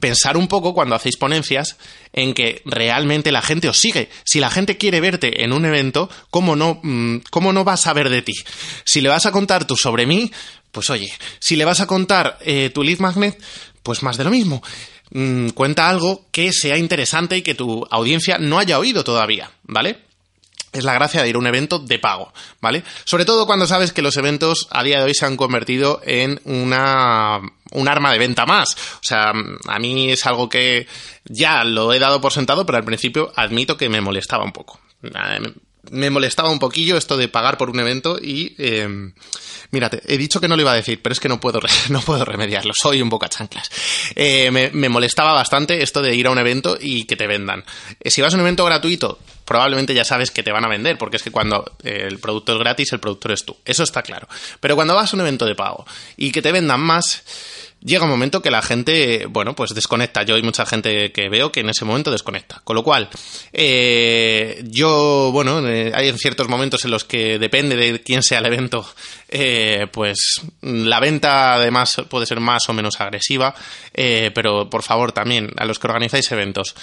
pensar 0.01 0.36
un 0.36 0.50
poco 0.50 0.74
cuando 0.74 0.96
hacéis 0.96 1.15
ponencias 1.15 1.77
en 2.12 2.34
que 2.34 2.62
realmente 2.65 3.31
la 3.31 3.41
gente 3.41 3.70
os 3.70 3.79
sigue. 3.79 4.10
Si 4.25 4.41
la 4.41 4.50
gente 4.50 4.77
quiere 4.77 5.00
verte 5.00 5.46
en 5.46 5.53
un 5.53 5.63
evento, 5.63 6.10
¿cómo 6.29 6.58
no, 6.58 6.81
cómo 7.29 7.53
no 7.53 7.63
va 7.63 7.74
a 7.74 7.77
saber 7.77 8.10
de 8.10 8.22
ti? 8.22 8.34
Si 8.84 9.00
le 9.00 9.08
vas 9.08 9.25
a 9.25 9.31
contar 9.31 9.65
tú 9.65 9.77
sobre 9.77 10.05
mí, 10.05 10.29
pues 10.74 10.89
oye, 10.89 11.08
si 11.39 11.55
le 11.55 11.63
vas 11.63 11.79
a 11.79 11.88
contar 11.88 12.38
eh, 12.41 12.70
tu 12.74 12.84
lead 12.84 13.00
magnet, 13.00 13.41
pues 13.84 14.03
más 14.03 14.17
de 14.17 14.25
lo 14.25 14.29
mismo 14.29 14.62
mmm, 15.12 15.50
cuenta 15.50 15.89
algo 15.89 16.25
que 16.31 16.51
sea 16.51 16.77
interesante 16.77 17.38
y 17.38 17.41
que 17.41 17.55
tu 17.55 17.86
audiencia 17.89 18.38
no 18.38 18.60
haya 18.60 18.79
oído 18.79 19.03
todavía, 19.03 19.51
¿vale? 19.63 20.11
Es 20.72 20.84
la 20.84 20.94
gracia 20.94 21.22
de 21.22 21.30
ir 21.30 21.36
a 21.36 21.40
un 21.40 21.48
evento 21.48 21.80
de 21.80 22.00
pago, 22.00 22.34
¿vale? 22.62 22.84
Sobre 23.04 23.25
todo 23.25 23.46
cuando 23.46 23.68
sabes 23.68 23.92
que 23.92 24.01
los 24.01 24.18
eventos 24.18 24.68
a 24.72 24.84
día 24.84 25.00
de 25.00 25.06
hoy 25.06 25.13
se 25.13 25.25
han 25.25 25.38
convertido 25.38 26.01
en 26.06 26.40
una 26.46 27.42
un 27.72 27.88
arma 27.88 28.12
de 28.12 28.20
venta 28.20 28.46
más. 28.46 28.74
O 28.96 29.04
sea, 29.04 29.32
a 29.32 29.80
mí 29.80 30.12
es 30.12 30.25
algo 30.25 30.50
que 30.50 30.88
ya 31.25 31.63
lo 31.63 31.94
he 31.94 32.00
dado 32.00 32.20
por 32.20 32.34
sentado, 32.34 32.66
pero 32.66 32.78
al 32.78 32.84
principio 32.84 33.32
admito 33.36 33.78
que 33.78 33.90
me 33.90 34.01
molestaba 34.01 34.44
un 34.44 34.51
poco. 34.51 34.80
Me 35.90 36.10
molestaba 36.10 36.50
un 36.50 36.60
poquillo 36.60 36.98
esto 36.98 37.18
de 37.18 37.28
pagar 37.28 37.58
por 37.58 37.70
un 37.70 37.80
evento 37.80 38.18
y 38.22 38.56
eh, 38.58 39.13
Mírate, 39.72 40.01
he 40.06 40.18
dicho 40.18 40.42
que 40.42 40.50
no 40.50 40.58
lo 40.58 40.63
iba 40.63 40.74
a 40.74 40.75
decir, 40.75 41.01
pero 41.01 41.13
es 41.13 41.20
que 41.20 41.30
no 41.30 41.40
puedo, 41.40 41.60
no 41.90 42.01
puedo 42.01 42.25
remediarlo, 42.25 42.74
soy 42.75 43.01
un 43.01 43.10
boca 43.10 43.30
chanclas. 43.30 43.72
Eh, 44.16 44.51
me, 44.51 44.90
molestaba 44.90 45.34
bastante 45.34 45.82
esto 45.82 46.01
de 46.01 46.13
ir 46.13 46.28
a 46.28 46.32
un 46.32 46.38
evento 46.38 46.78
y 46.80 47.06
que 47.06 47.16
te 47.16 47.25
vendan. 47.25 47.63
Eh, 48.01 48.12
si 48.12 48.22
vas 48.22 48.34
a 48.34 48.36
un 48.36 48.42
evento 48.42 48.66
gratuito, 48.66 49.20
probablemente 49.45 49.93
ya 49.93 50.03
sabes 50.03 50.31
que 50.31 50.43
te 50.43 50.51
van 50.51 50.65
a 50.65 50.67
vender, 50.67 50.98
porque 50.98 51.17
es 51.17 51.24
que 51.24 51.31
cuando 51.31 51.77
eh, 51.83 52.05
el 52.07 52.19
producto 52.19 52.53
es 52.53 52.60
gratis, 52.60 52.93
el 52.93 53.00
productor 53.00 53.31
es 53.31 53.45
tú. 53.45 53.57
Eso 53.65 53.83
está 53.83 54.01
claro. 54.01 54.27
Pero 54.60 54.75
cuando 54.75 54.95
vas 54.95 55.13
a 55.13 55.15
un 55.15 55.21
evento 55.21 55.45
de 55.45 55.55
pago 55.55 55.86
y 56.17 56.31
que 56.31 56.41
te 56.41 56.51
vendan 56.51 56.79
más 56.79 57.24
llega 57.83 58.03
un 58.03 58.10
momento 58.10 58.41
que 58.41 58.51
la 58.51 58.62
gente, 58.62 59.25
bueno, 59.27 59.55
pues 59.55 59.74
desconecta. 59.74 60.24
Yo 60.24 60.36
hay 60.36 60.43
mucha 60.43 60.65
gente 60.65 61.12
que 61.12 61.29
veo 61.29 61.51
que 61.51 61.62
en 61.62 61.69
ese 61.69 61.86
momento 61.86 62.12
desconecta. 62.12 62.62
Con 62.63 62.75
lo 62.75 62.83
cual, 62.83 63.10
eh, 63.51 64.63
yo, 64.65 65.29
bueno, 65.31 65.67
eh, 65.67 65.91
hay 65.93 66.12
ciertos 66.17 66.48
momentos 66.48 66.86
en 66.86 66.91
los 66.91 67.03
que 67.03 67.39
depende 67.39 67.75
de 67.75 68.01
quién 68.01 68.24
sea 68.24 68.39
el 68.39 68.45
evento, 68.45 68.86
eh, 69.29 69.88
pues 69.91 70.41
la 70.62 71.00
venta 71.00 71.55
además 71.55 72.01
puede 72.10 72.25
ser 72.25 72.39
más 72.39 72.67
o 72.69 72.74
menos 72.74 73.00
agresiva, 73.01 73.53
pero 73.93 74.69
por 74.69 74.83
favor 74.83 75.12
también 75.12 75.51
a 75.57 75.65
los 75.65 75.79
que 75.79 75.88
organizáis 75.88 76.31
eventos, 76.31 76.75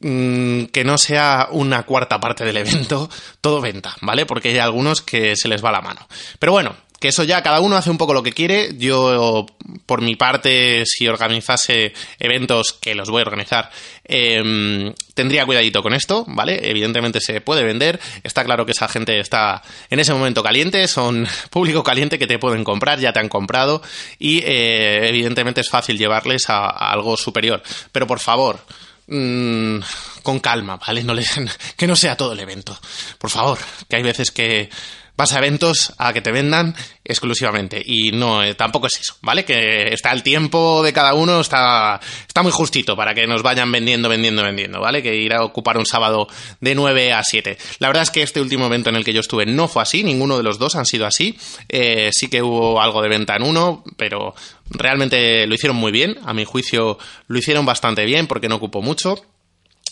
que 0.00 0.82
no 0.84 0.98
sea 0.98 1.48
una 1.50 1.84
cuarta 1.84 2.20
parte 2.20 2.44
del 2.44 2.58
evento, 2.58 3.08
todo 3.40 3.60
venta, 3.60 3.96
¿vale? 4.02 4.26
Porque 4.26 4.50
hay 4.50 4.58
algunos 4.58 5.02
que 5.02 5.36
se 5.36 5.48
les 5.48 5.64
va 5.64 5.72
la 5.72 5.80
mano. 5.80 6.06
Pero 6.38 6.52
bueno, 6.52 6.76
que 7.00 7.08
eso 7.08 7.24
ya 7.24 7.42
cada 7.42 7.60
uno 7.60 7.76
hace 7.76 7.90
un 7.90 7.98
poco 7.98 8.14
lo 8.14 8.22
que 8.22 8.32
quiere. 8.32 8.70
Yo, 8.78 9.46
por 9.84 10.00
mi 10.00 10.16
parte, 10.16 10.84
si 10.86 11.08
organizase 11.08 11.92
eventos, 12.18 12.72
que 12.72 12.94
los 12.94 13.10
voy 13.10 13.20
a 13.20 13.26
organizar, 13.26 13.70
em, 14.04 14.92
tendría 15.14 15.44
cuidadito 15.44 15.82
con 15.82 15.94
esto, 15.94 16.24
¿vale? 16.28 16.70
Evidentemente 16.70 17.20
se 17.20 17.40
puede 17.40 17.64
vender. 17.64 18.00
Está 18.22 18.44
claro 18.44 18.64
que 18.64 18.72
esa 18.72 18.88
gente 18.88 19.18
está 19.20 19.62
en 19.90 20.00
ese 20.00 20.14
momento 20.14 20.42
caliente, 20.42 20.88
son 20.88 21.26
público 21.50 21.82
caliente 21.82 22.18
que 22.18 22.26
te 22.26 22.38
pueden 22.38 22.64
comprar, 22.64 22.98
ya 22.98 23.12
te 23.12 23.20
han 23.20 23.28
comprado 23.28 23.82
y 24.18 24.38
eh, 24.38 25.08
evidentemente 25.08 25.60
es 25.60 25.68
fácil 25.68 25.98
llevarles 25.98 26.48
a, 26.48 26.66
algo 26.66 27.16
superior. 27.16 27.62
Pero 27.92 28.06
por 28.06 28.20
favor, 28.20 28.60
mm, 29.06 29.78
con 30.22 30.40
calma, 30.40 30.76
¿vale? 30.76 31.04
Que 31.76 31.86
no 31.86 31.96
sea 31.96 32.16
todo 32.16 32.32
el 32.32 32.40
evento. 32.40 32.78
Por 33.18 33.30
favor, 33.30 33.58
que 33.88 33.96
hay 33.96 34.02
veces 34.02 34.30
que 34.30 34.70
vas 35.16 35.32
a 35.32 35.38
eventos 35.38 35.94
a 35.98 36.12
que 36.12 36.20
te 36.20 36.32
vendan 36.32 36.74
exclusivamente. 37.04 37.82
Y 37.84 38.12
no, 38.12 38.42
eh, 38.42 38.54
tampoco 38.54 38.86
es 38.86 39.00
eso, 39.00 39.16
¿vale? 39.22 39.44
Que 39.44 39.92
está 39.92 40.12
el 40.12 40.22
tiempo 40.22 40.82
de 40.82 40.92
cada 40.92 41.14
uno, 41.14 41.40
está, 41.40 42.00
está 42.26 42.42
muy 42.42 42.52
justito 42.52 42.96
para 42.96 43.14
que 43.14 43.26
nos 43.26 43.42
vayan 43.42 43.70
vendiendo, 43.72 44.08
vendiendo, 44.08 44.42
vendiendo, 44.42 44.80
¿vale? 44.80 45.02
Que 45.02 45.14
ir 45.14 45.32
a 45.32 45.44
ocupar 45.44 45.78
un 45.78 45.86
sábado 45.86 46.28
de 46.60 46.74
9 46.74 47.12
a 47.12 47.22
7. 47.22 47.56
La 47.78 47.88
verdad 47.88 48.02
es 48.02 48.10
que 48.10 48.22
este 48.22 48.40
último 48.40 48.66
evento 48.66 48.90
en 48.90 48.96
el 48.96 49.04
que 49.04 49.12
yo 49.12 49.20
estuve 49.20 49.46
no 49.46 49.68
fue 49.68 49.82
así, 49.82 50.02
ninguno 50.04 50.36
de 50.36 50.42
los 50.42 50.58
dos 50.58 50.76
han 50.76 50.86
sido 50.86 51.06
así. 51.06 51.38
Eh, 51.68 52.10
sí 52.12 52.28
que 52.28 52.42
hubo 52.42 52.80
algo 52.80 53.02
de 53.02 53.08
venta 53.08 53.36
en 53.36 53.42
uno, 53.42 53.84
pero 53.96 54.34
realmente 54.70 55.46
lo 55.46 55.54
hicieron 55.54 55.76
muy 55.76 55.92
bien. 55.92 56.18
A 56.24 56.34
mi 56.34 56.44
juicio 56.44 56.98
lo 57.28 57.38
hicieron 57.38 57.64
bastante 57.64 58.04
bien 58.04 58.26
porque 58.26 58.48
no 58.48 58.56
ocupó 58.56 58.82
mucho. 58.82 59.24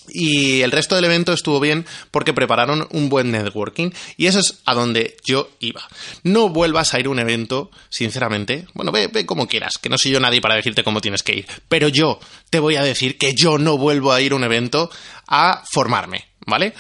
Y 0.09 0.61
el 0.63 0.71
resto 0.71 0.95
del 0.95 1.07
evento 1.07 1.33
estuvo 1.33 1.61
bien 1.61 1.87
porque 2.11 2.35
prepararon 2.35 2.87
un 2.91 3.09
buen 3.09 3.31
networking 3.31 3.91
y 4.17 4.27
eso 4.27 4.39
es 4.39 4.61
a 4.67 4.75
donde 4.75 5.17
yo 5.25 5.51
iba. 5.61 5.83
No 6.23 6.49
vuelvas 6.51 6.93
a 6.93 7.01
ir 7.01 7.07
a 7.07 7.11
un 7.11 7.19
evento, 7.19 7.71
sinceramente. 7.89 8.67
Bueno, 8.75 8.93
ve, 8.93 9.09
ve 9.09 9.25
como 9.25 9.49
quieras, 9.49 9.79
que 9.79 9.89
no 9.89 9.97
soy 9.99 10.13
yo 10.13 10.21
nadie 10.21 10.41
para 10.41 10.57
decirte 10.57 10.85
cómo 10.85 11.01
tienes 11.01 11.23
que 11.23 11.35
ir. 11.35 11.47
Pero 11.69 11.89
yo 11.89 12.19
te 12.51 12.59
voy 12.59 12.77
a 12.77 12.83
decir 12.83 13.17
que 13.19 13.35
yo 13.35 13.59
no 13.59 13.79
vuelvo 13.79 14.13
a 14.13 14.21
ir 14.21 14.33
a 14.33 14.37
un 14.37 14.45
evento 14.45 14.91
a 15.27 15.63
formarme, 15.71 16.27
¿vale? 16.47 16.75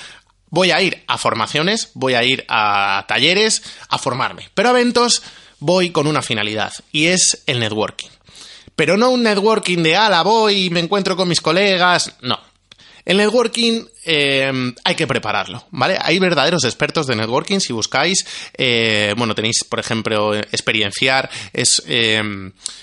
Voy 0.50 0.70
a 0.70 0.80
ir 0.82 1.02
a 1.08 1.18
formaciones, 1.18 1.90
voy 1.94 2.14
a 2.14 2.22
ir 2.22 2.44
a 2.48 3.04
talleres, 3.08 3.62
a 3.88 3.98
formarme. 3.98 4.50
Pero 4.54 4.68
a 4.68 4.72
eventos 4.72 5.22
voy 5.58 5.90
con 5.90 6.06
una 6.06 6.22
finalidad 6.22 6.72
y 6.92 7.06
es 7.06 7.42
el 7.46 7.60
networking. 7.60 8.08
Pero 8.76 8.96
no 8.96 9.10
un 9.10 9.22
networking 9.22 9.82
de 9.82 9.96
ala, 9.96 10.22
voy 10.22 10.66
y 10.66 10.70
me 10.70 10.80
encuentro 10.80 11.16
con 11.16 11.28
mis 11.28 11.40
colegas. 11.40 12.14
No, 12.20 12.38
el 13.04 13.18
networking 13.18 13.84
eh, 14.06 14.72
hay 14.82 14.94
que 14.94 15.06
prepararlo, 15.06 15.66
¿vale? 15.70 15.98
Hay 16.00 16.18
verdaderos 16.18 16.64
expertos 16.64 17.06
de 17.06 17.16
networking. 17.16 17.58
Si 17.58 17.72
buscáis, 17.72 18.24
eh, 18.56 19.14
bueno, 19.16 19.34
tenéis, 19.34 19.64
por 19.68 19.78
ejemplo, 19.78 20.34
Experienciar, 20.34 21.30
es, 21.52 21.82
eh, 21.86 22.22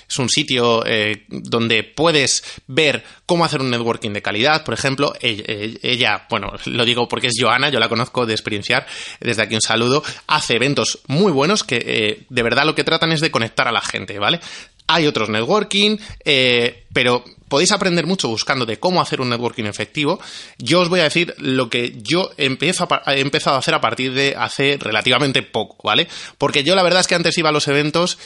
es 0.07 0.19
un 0.19 0.29
sitio 0.29 0.83
donde 1.27 1.83
puedes 1.83 2.43
ver 2.67 3.03
cómo 3.25 3.45
hacer 3.45 3.61
un 3.61 3.71
networking 3.71 4.11
de 4.11 4.21
calidad. 4.21 4.63
Por 4.63 4.73
ejemplo, 4.73 5.13
ella, 5.21 6.25
bueno, 6.29 6.53
lo 6.65 6.85
digo 6.85 7.07
porque 7.07 7.27
es 7.27 7.33
Joana, 7.39 7.69
yo 7.69 7.79
la 7.79 7.89
conozco 7.89 8.25
de 8.25 8.33
Experienciar, 8.33 8.85
desde 9.19 9.41
aquí 9.41 9.55
un 9.55 9.61
saludo, 9.61 10.03
hace 10.27 10.55
eventos 10.55 10.99
muy 11.07 11.31
buenos 11.31 11.63
que 11.63 12.25
de 12.29 12.43
verdad 12.43 12.65
lo 12.65 12.75
que 12.75 12.83
tratan 12.83 13.11
es 13.11 13.21
de 13.21 13.31
conectar 13.31 13.67
a 13.67 13.71
la 13.71 13.81
gente, 13.81 14.19
¿vale? 14.19 14.39
Hay 14.87 15.07
otros 15.07 15.29
networking, 15.29 15.97
pero 16.93 17.23
podéis 17.51 17.73
aprender 17.73 18.07
mucho 18.07 18.29
buscando 18.29 18.65
de 18.65 18.79
cómo 18.79 19.01
hacer 19.01 19.19
un 19.19 19.29
networking 19.29 19.65
efectivo. 19.65 20.21
Yo 20.57 20.79
os 20.79 20.87
voy 20.87 21.01
a 21.01 21.03
decir 21.03 21.35
lo 21.37 21.69
que 21.69 21.95
yo 21.97 22.31
empiezo 22.37 22.87
he 23.07 23.19
empezado 23.19 23.57
a 23.57 23.59
hacer 23.59 23.73
a 23.73 23.81
partir 23.81 24.13
de 24.13 24.35
hace 24.37 24.77
relativamente 24.79 25.43
poco, 25.43 25.75
¿vale? 25.83 26.07
Porque 26.37 26.63
yo 26.63 26.75
la 26.75 26.81
verdad 26.83 27.01
es 27.01 27.07
que 27.07 27.15
antes 27.15 27.37
iba 27.37 27.49
a 27.49 27.51
los 27.51 27.67
eventos 27.67 28.17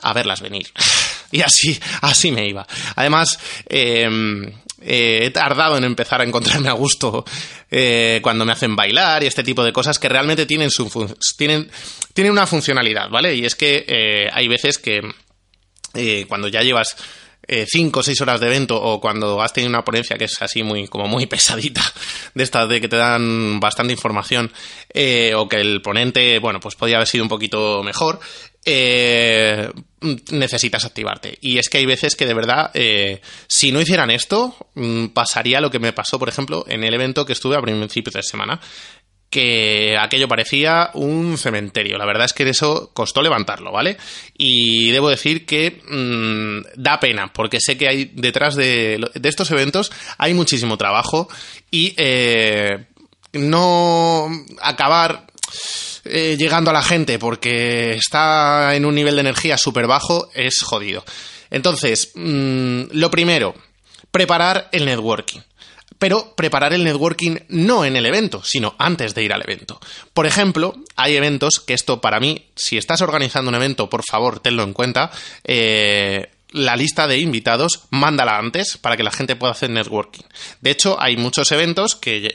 a 0.00 0.12
verlas 0.12 0.42
venir. 0.42 0.66
y 1.32 1.40
así, 1.40 1.80
así 2.02 2.30
me 2.30 2.46
iba. 2.46 2.66
Además, 2.94 3.38
em, 3.70 4.52
eh, 4.82 5.20
he 5.22 5.30
tardado 5.30 5.78
en 5.78 5.84
empezar 5.84 6.20
a 6.20 6.24
encontrarme 6.24 6.68
a 6.68 6.72
gusto 6.72 7.24
eh, 7.70 8.20
cuando 8.22 8.44
me 8.44 8.52
hacen 8.52 8.76
bailar 8.76 9.24
y 9.24 9.28
este 9.28 9.42
tipo 9.42 9.64
de 9.64 9.72
cosas 9.72 9.98
que 9.98 10.10
realmente 10.10 10.44
tienen, 10.44 10.70
su 10.70 10.90
tienen, 11.38 11.70
tienen 12.12 12.32
una 12.32 12.46
funcionalidad, 12.46 13.08
¿vale? 13.08 13.34
Y 13.34 13.46
es 13.46 13.54
que 13.54 13.86
eh, 13.88 14.28
hay 14.30 14.46
veces 14.46 14.76
que 14.76 15.00
cuando 16.28 16.48
ya 16.48 16.60
llevas 16.60 16.96
eh, 17.46 17.66
cinco 17.68 18.00
o 18.00 18.02
seis 18.02 18.20
horas 18.20 18.40
de 18.40 18.46
evento 18.46 18.80
o 18.80 19.00
cuando 19.00 19.40
has 19.42 19.52
tenido 19.52 19.68
una 19.68 19.84
ponencia 19.84 20.16
que 20.16 20.24
es 20.24 20.40
así 20.42 20.62
muy 20.62 20.88
como 20.88 21.06
muy 21.06 21.26
pesadita 21.34 21.82
de 22.34 22.42
estas 22.42 22.68
de 22.68 22.80
que 22.80 22.88
te 22.88 22.96
dan 22.96 23.60
bastante 23.60 23.92
información 23.92 24.52
eh, 24.92 25.32
o 25.34 25.48
que 25.48 25.56
el 25.56 25.82
ponente 25.82 26.38
bueno 26.38 26.60
pues 26.60 26.74
podía 26.74 26.96
haber 26.96 27.08
sido 27.08 27.24
un 27.24 27.28
poquito 27.28 27.82
mejor 27.82 28.20
eh, 28.66 29.70
necesitas 30.30 30.86
activarte. 30.86 31.36
Y 31.42 31.58
es 31.58 31.68
que 31.68 31.78
hay 31.78 31.86
veces 31.86 32.16
que 32.16 32.26
de 32.26 32.32
verdad 32.32 32.70
si 33.46 33.72
no 33.72 33.80
hicieran 33.80 34.10
esto 34.10 34.56
mm, 34.74 35.08
pasaría 35.08 35.60
lo 35.60 35.70
que 35.70 35.78
me 35.78 35.92
pasó 35.92 36.18
por 36.18 36.28
ejemplo 36.28 36.64
en 36.68 36.84
el 36.84 36.94
evento 36.94 37.26
que 37.26 37.34
estuve 37.34 37.56
a 37.56 37.62
principios 37.62 38.14
de 38.14 38.22
semana 38.22 38.60
que 39.34 39.96
aquello 39.98 40.28
parecía 40.28 40.90
un 40.94 41.36
cementerio. 41.38 41.98
La 41.98 42.06
verdad 42.06 42.26
es 42.26 42.32
que 42.32 42.48
eso 42.48 42.92
costó 42.94 43.20
levantarlo, 43.20 43.72
¿vale? 43.72 43.96
Y 44.38 44.92
debo 44.92 45.08
decir 45.08 45.44
que 45.44 45.82
mm, 45.88 46.80
da 46.80 47.00
pena, 47.00 47.32
porque 47.32 47.58
sé 47.60 47.76
que 47.76 47.88
hay 47.88 48.12
detrás 48.14 48.54
de, 48.54 49.04
estos 49.24 49.50
eventos 49.50 49.90
hay 50.18 50.34
muchísimo 50.34 50.78
trabajo 50.78 51.28
y 51.68 51.94
eh, 51.96 52.84
no 53.32 54.28
acabar 54.62 55.26
eh, 56.04 56.36
llegando 56.38 56.70
a 56.70 56.74
la 56.74 56.82
gente 56.82 57.18
porque 57.18 57.94
está 57.94 58.76
en 58.76 58.84
un 58.84 58.94
nivel 58.94 59.16
de 59.16 59.22
energía 59.22 59.58
súper 59.58 59.88
bajo 59.88 60.30
es 60.32 60.62
jodido. 60.62 61.04
Entonces, 61.50 62.12
mm, 62.14 62.82
lo 62.92 63.10
primero, 63.10 63.56
preparar 64.12 64.68
el 64.70 64.84
networking 64.84 65.40
pero 66.04 66.34
preparar 66.36 66.74
el 66.74 66.84
networking 66.84 67.38
no 67.48 67.82
en 67.86 67.96
el 67.96 68.04
evento, 68.04 68.42
sino 68.44 68.74
antes 68.76 69.14
de 69.14 69.22
ir 69.22 69.32
al 69.32 69.40
evento. 69.40 69.80
Por 70.12 70.26
ejemplo, 70.26 70.74
hay 70.96 71.16
eventos 71.16 71.60
que 71.60 71.72
esto 71.72 72.02
para 72.02 72.20
mí, 72.20 72.44
si 72.54 72.76
estás 72.76 73.00
organizando 73.00 73.48
un 73.48 73.54
evento, 73.54 73.88
por 73.88 74.02
favor, 74.04 74.38
tenlo 74.38 74.64
en 74.64 74.74
cuenta. 74.74 75.10
Eh, 75.44 76.28
la 76.54 76.76
lista 76.76 77.08
de 77.08 77.18
invitados, 77.18 77.80
mándala 77.90 78.38
antes 78.38 78.78
para 78.78 78.96
que 78.96 79.02
la 79.02 79.10
gente 79.10 79.34
pueda 79.34 79.52
hacer 79.52 79.70
networking. 79.70 80.22
De 80.60 80.70
hecho, 80.70 80.96
hay 81.00 81.16
muchos 81.16 81.50
eventos 81.50 81.96
que, 81.96 82.32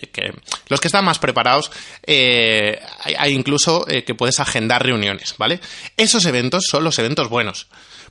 los 0.68 0.82
que 0.82 0.90
están 0.90 1.06
más 1.06 1.20
preparados, 1.20 1.72
eh, 2.06 2.82
hay, 3.18 3.34
incluso 3.34 3.86
eh, 3.88 4.04
que 4.04 4.16
puedes 4.16 4.42
agendar 4.42 4.84
reuniones, 4.86 5.36
¿vale? 5.38 5.62
Esos 5.96 6.26
eventos 6.26 6.66
son 6.70 6.84
los 6.84 7.00
eventos 7.00 7.30
buenos. 7.30 7.68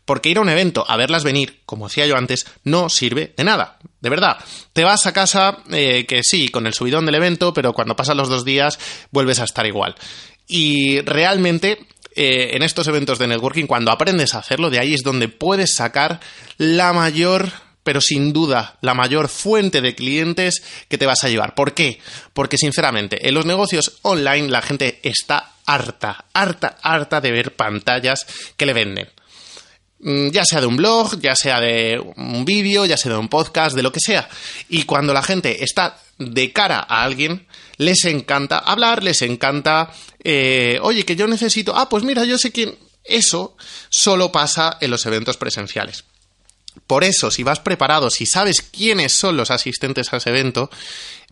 Porque 0.06 0.30
ir 0.30 0.38
a 0.38 0.40
un 0.40 0.48
evento 0.48 0.86
a 0.88 0.96
verlas 0.96 1.24
venir, 1.24 1.60
como 1.66 1.88
decía 1.88 2.06
yo 2.06 2.16
antes, 2.16 2.46
no 2.64 2.88
sirve 2.88 3.34
de 3.36 3.44
nada. 3.44 3.78
De 4.00 4.08
verdad. 4.08 4.38
Te 4.72 4.84
vas 4.84 5.04
a 5.04 5.12
casa, 5.12 5.58
eh, 5.70 6.06
que 6.06 6.22
sí, 6.22 6.48
con 6.48 6.66
el 6.66 6.72
subidón 6.72 7.04
del 7.04 7.16
evento, 7.16 7.52
pero 7.52 7.74
cuando 7.74 7.96
pasan 7.96 8.16
los 8.16 8.30
dos 8.30 8.46
días 8.46 8.78
vuelves 9.10 9.40
a 9.40 9.44
estar 9.44 9.66
igual. 9.66 9.94
Y 10.46 11.02
realmente 11.02 11.86
eh, 12.20 12.56
en 12.56 12.64
estos 12.64 12.88
eventos 12.88 13.20
de 13.20 13.28
networking, 13.28 13.66
cuando 13.66 13.92
aprendes 13.92 14.34
a 14.34 14.40
hacerlo, 14.40 14.70
de 14.70 14.80
ahí 14.80 14.92
es 14.92 15.04
donde 15.04 15.28
puedes 15.28 15.76
sacar 15.76 16.18
la 16.56 16.92
mayor 16.92 17.52
pero 17.84 18.00
sin 18.00 18.32
duda 18.32 18.76
la 18.82 18.92
mayor 18.92 19.28
fuente 19.28 19.80
de 19.80 19.94
clientes 19.94 20.62
que 20.88 20.98
te 20.98 21.06
vas 21.06 21.22
a 21.22 21.28
llevar. 21.28 21.54
¿Por 21.54 21.74
qué? 21.74 22.00
Porque 22.34 22.58
sinceramente, 22.58 23.28
en 23.28 23.34
los 23.34 23.46
negocios 23.46 24.00
online 24.02 24.48
la 24.48 24.60
gente 24.60 24.98
está 25.04 25.52
harta, 25.64 26.24
harta, 26.34 26.76
harta 26.82 27.20
de 27.20 27.30
ver 27.30 27.54
pantallas 27.54 28.26
que 28.56 28.66
le 28.66 28.74
venden. 28.74 29.08
Mm, 30.00 30.30
ya 30.30 30.44
sea 30.44 30.60
de 30.60 30.66
un 30.66 30.76
blog, 30.76 31.20
ya 31.20 31.36
sea 31.36 31.60
de 31.60 31.98
un 32.16 32.44
vídeo, 32.44 32.84
ya 32.84 32.96
sea 32.96 33.12
de 33.12 33.18
un 33.18 33.28
podcast, 33.28 33.74
de 33.74 33.82
lo 33.82 33.92
que 33.92 34.00
sea. 34.00 34.28
Y 34.68 34.82
cuando 34.82 35.14
la 35.14 35.22
gente 35.22 35.62
está 35.62 35.98
de 36.18 36.52
cara 36.52 36.84
a 36.86 37.04
alguien, 37.04 37.46
les 37.78 38.04
encanta 38.04 38.58
hablar, 38.58 39.02
les 39.02 39.22
encanta, 39.22 39.90
eh, 40.22 40.78
oye, 40.82 41.04
que 41.04 41.16
yo 41.16 41.26
necesito, 41.26 41.74
ah, 41.76 41.88
pues 41.88 42.04
mira, 42.04 42.24
yo 42.24 42.36
sé 42.36 42.52
quién. 42.52 42.76
Eso 43.04 43.56
solo 43.88 44.30
pasa 44.30 44.76
en 44.80 44.90
los 44.90 45.06
eventos 45.06 45.38
presenciales. 45.38 46.04
Por 46.86 47.04
eso, 47.04 47.30
si 47.30 47.42
vas 47.42 47.60
preparado, 47.60 48.10
si 48.10 48.26
sabes 48.26 48.60
quiénes 48.62 49.12
son 49.12 49.36
los 49.36 49.50
asistentes 49.50 50.12
a 50.12 50.18
ese 50.18 50.30
evento, 50.30 50.70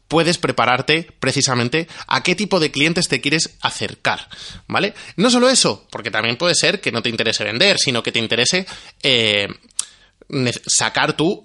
puedes 0.09 0.39
prepararte 0.39 1.13
precisamente 1.19 1.89
a 2.07 2.23
qué 2.23 2.35
tipo 2.35 2.61
de 2.61 2.71
clientes 2.71 3.09
te 3.09 3.21
quieres 3.21 3.57
acercar, 3.61 4.29
¿vale? 4.67 4.95
No 5.17 5.31
solo 5.31 5.49
eso, 5.49 5.87
porque 5.91 6.11
también 6.11 6.37
puede 6.37 6.55
ser 6.55 6.81
que 6.81 6.93
no 6.93 7.03
te 7.03 7.09
interese 7.09 7.45
vender, 7.45 7.79
sino 7.79 8.03
que 8.03 8.13
te 8.13 8.19
interese 8.19 8.67
eh, 9.03 9.49
sacar 10.67 11.17
tú 11.17 11.45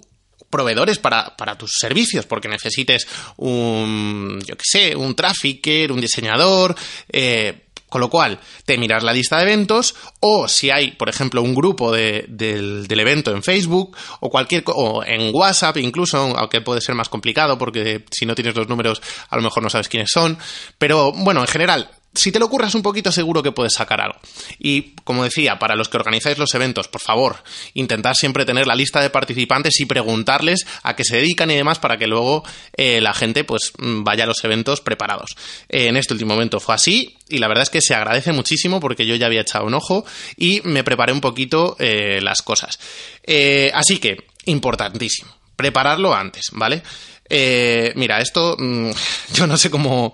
proveedores 0.52 0.98
para, 0.98 1.34
tus 1.58 1.72
servicios, 1.80 2.26
porque 2.26 2.46
necesites 2.46 3.08
un, 3.38 4.40
yo 4.46 4.54
qué 4.56 4.64
sé, 4.64 4.94
un 4.94 5.16
trafficker, 5.16 5.90
un 5.90 6.00
diseñador, 6.00 6.76
eh, 7.08 7.64
con 7.88 8.00
lo 8.00 8.08
cual, 8.08 8.38
te 8.64 8.78
miras 8.78 9.02
la 9.02 9.12
lista 9.12 9.36
de 9.36 9.42
eventos 9.42 9.94
o 10.20 10.48
si 10.48 10.70
hay, 10.70 10.92
por 10.92 11.08
ejemplo, 11.08 11.42
un 11.42 11.54
grupo 11.54 11.92
del, 11.92 12.26
del, 12.28 13.00
evento 13.00 13.32
en 13.32 13.42
Facebook 13.42 13.96
o 14.20 14.30
cualquier 14.30 14.64
o 14.66 15.04
en 15.04 15.34
WhatsApp 15.34 15.76
incluso, 15.78 16.18
aunque 16.18 16.62
puede 16.62 16.80
ser 16.80 16.94
más 16.94 17.10
complicado 17.10 17.58
porque 17.58 18.04
si 18.10 18.24
no 18.24 18.34
tienes 18.34 18.54
los 18.54 18.68
números 18.68 19.02
a 19.28 19.36
lo 19.36 19.42
mejor 19.42 19.62
no 19.62 19.68
sabes 19.68 19.88
quiénes 19.88 20.10
son. 20.10 20.38
Pero 20.78 21.12
bueno, 21.12 21.40
en 21.40 21.48
general, 21.48 21.90
si 22.14 22.30
te 22.30 22.38
lo 22.38 22.48
curras 22.48 22.74
un 22.74 22.82
poquito, 22.82 23.10
seguro 23.10 23.42
que 23.42 23.52
puedes 23.52 23.72
sacar 23.72 24.00
algo. 24.00 24.18
Y 24.58 24.94
como 25.04 25.24
decía, 25.24 25.58
para 25.58 25.76
los 25.76 25.88
que 25.88 25.96
organizáis 25.96 26.36
los 26.36 26.54
eventos, 26.54 26.88
por 26.88 27.00
favor, 27.00 27.42
intentad 27.74 28.12
siempre 28.14 28.44
tener 28.44 28.66
la 28.66 28.74
lista 28.74 29.00
de 29.00 29.08
participantes 29.08 29.80
y 29.80 29.86
preguntarles 29.86 30.66
a 30.82 30.94
qué 30.94 31.04
se 31.04 31.16
dedican 31.16 31.50
y 31.50 31.56
demás 31.56 31.78
para 31.78 31.96
que 31.96 32.06
luego 32.06 32.44
eh, 32.76 33.00
la 33.00 33.14
gente 33.14 33.44
pues 33.44 33.72
vaya 33.78 34.24
a 34.24 34.26
los 34.26 34.44
eventos 34.44 34.80
preparados. 34.80 35.36
en 35.68 35.96
este 35.96 36.12
último 36.12 36.34
momento 36.34 36.60
fue 36.60 36.74
así 36.74 37.16
y 37.28 37.38
la 37.38 37.48
verdad 37.48 37.62
es 37.62 37.70
que 37.70 37.80
se 37.80 37.94
agradece 37.94 38.32
muchísimo 38.32 38.78
porque 38.78 39.06
yo 39.06 39.14
ya 39.14 39.26
había 39.26 39.40
echado 39.40 39.64
un 39.64 39.74
ojo 39.74 40.04
y 40.36 40.60
me 40.64 40.84
preparé 40.84 41.12
un 41.12 41.20
poquito 41.20 41.76
eh, 41.78 42.20
las 42.22 42.42
cosas. 42.42 42.78
Eh, 43.22 43.70
así 43.74 43.98
que, 43.98 44.26
importantísimo, 44.44 45.34
prepararlo 45.56 46.14
antes, 46.14 46.50
¿vale? 46.52 46.82
mira, 47.94 48.20
esto 48.20 48.56
mm, 48.58 48.90
yo 49.32 49.46
no 49.46 49.56
sé 49.56 49.70
cómo 49.70 50.12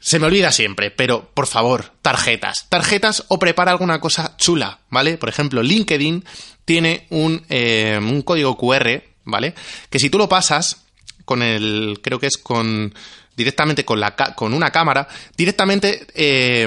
se 0.00 0.18
me 0.18 0.26
olvida 0.26 0.50
siempre, 0.50 0.90
pero 0.90 1.30
por 1.34 1.46
favor, 1.46 1.92
tarjetas. 2.00 2.66
Tarjetas 2.70 3.24
o 3.28 3.38
prepara 3.38 3.70
alguna 3.70 4.00
cosa 4.00 4.36
chula, 4.38 4.80
¿vale? 4.88 5.18
Por 5.18 5.28
ejemplo, 5.28 5.62
LinkedIn 5.62 6.24
tiene 6.64 7.06
un, 7.10 7.44
eh, 7.50 7.98
un 8.00 8.22
código 8.22 8.56
QR, 8.56 9.02
¿vale? 9.24 9.54
Que 9.90 9.98
si 9.98 10.08
tú 10.08 10.16
lo 10.16 10.28
pasas 10.28 10.86
con 11.26 11.42
el, 11.42 12.00
creo 12.02 12.18
que 12.18 12.28
es 12.28 12.38
con, 12.38 12.94
directamente 13.36 13.84
con, 13.84 14.00
la, 14.00 14.14
con 14.14 14.54
una 14.54 14.70
cámara, 14.70 15.06
directamente 15.36 16.06
eh, 16.14 16.66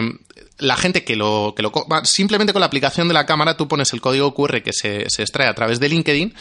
la 0.59 0.77
gente 0.77 1.03
que 1.03 1.15
lo, 1.15 1.53
que 1.55 1.63
lo 1.63 1.71
simplemente 2.03 2.53
con 2.53 2.59
la 2.59 2.67
aplicación 2.67 3.07
de 3.07 3.15
la 3.15 3.25
cámara 3.25 3.57
tú 3.57 3.67
pones 3.67 3.91
el 3.93 4.01
código 4.01 4.33
QR 4.33 4.61
que 4.61 4.73
se, 4.73 5.05
se 5.09 5.23
extrae 5.23 5.47
a 5.47 5.55
través 5.55 5.79
de 5.79 5.89
LinkedIn 5.89 6.33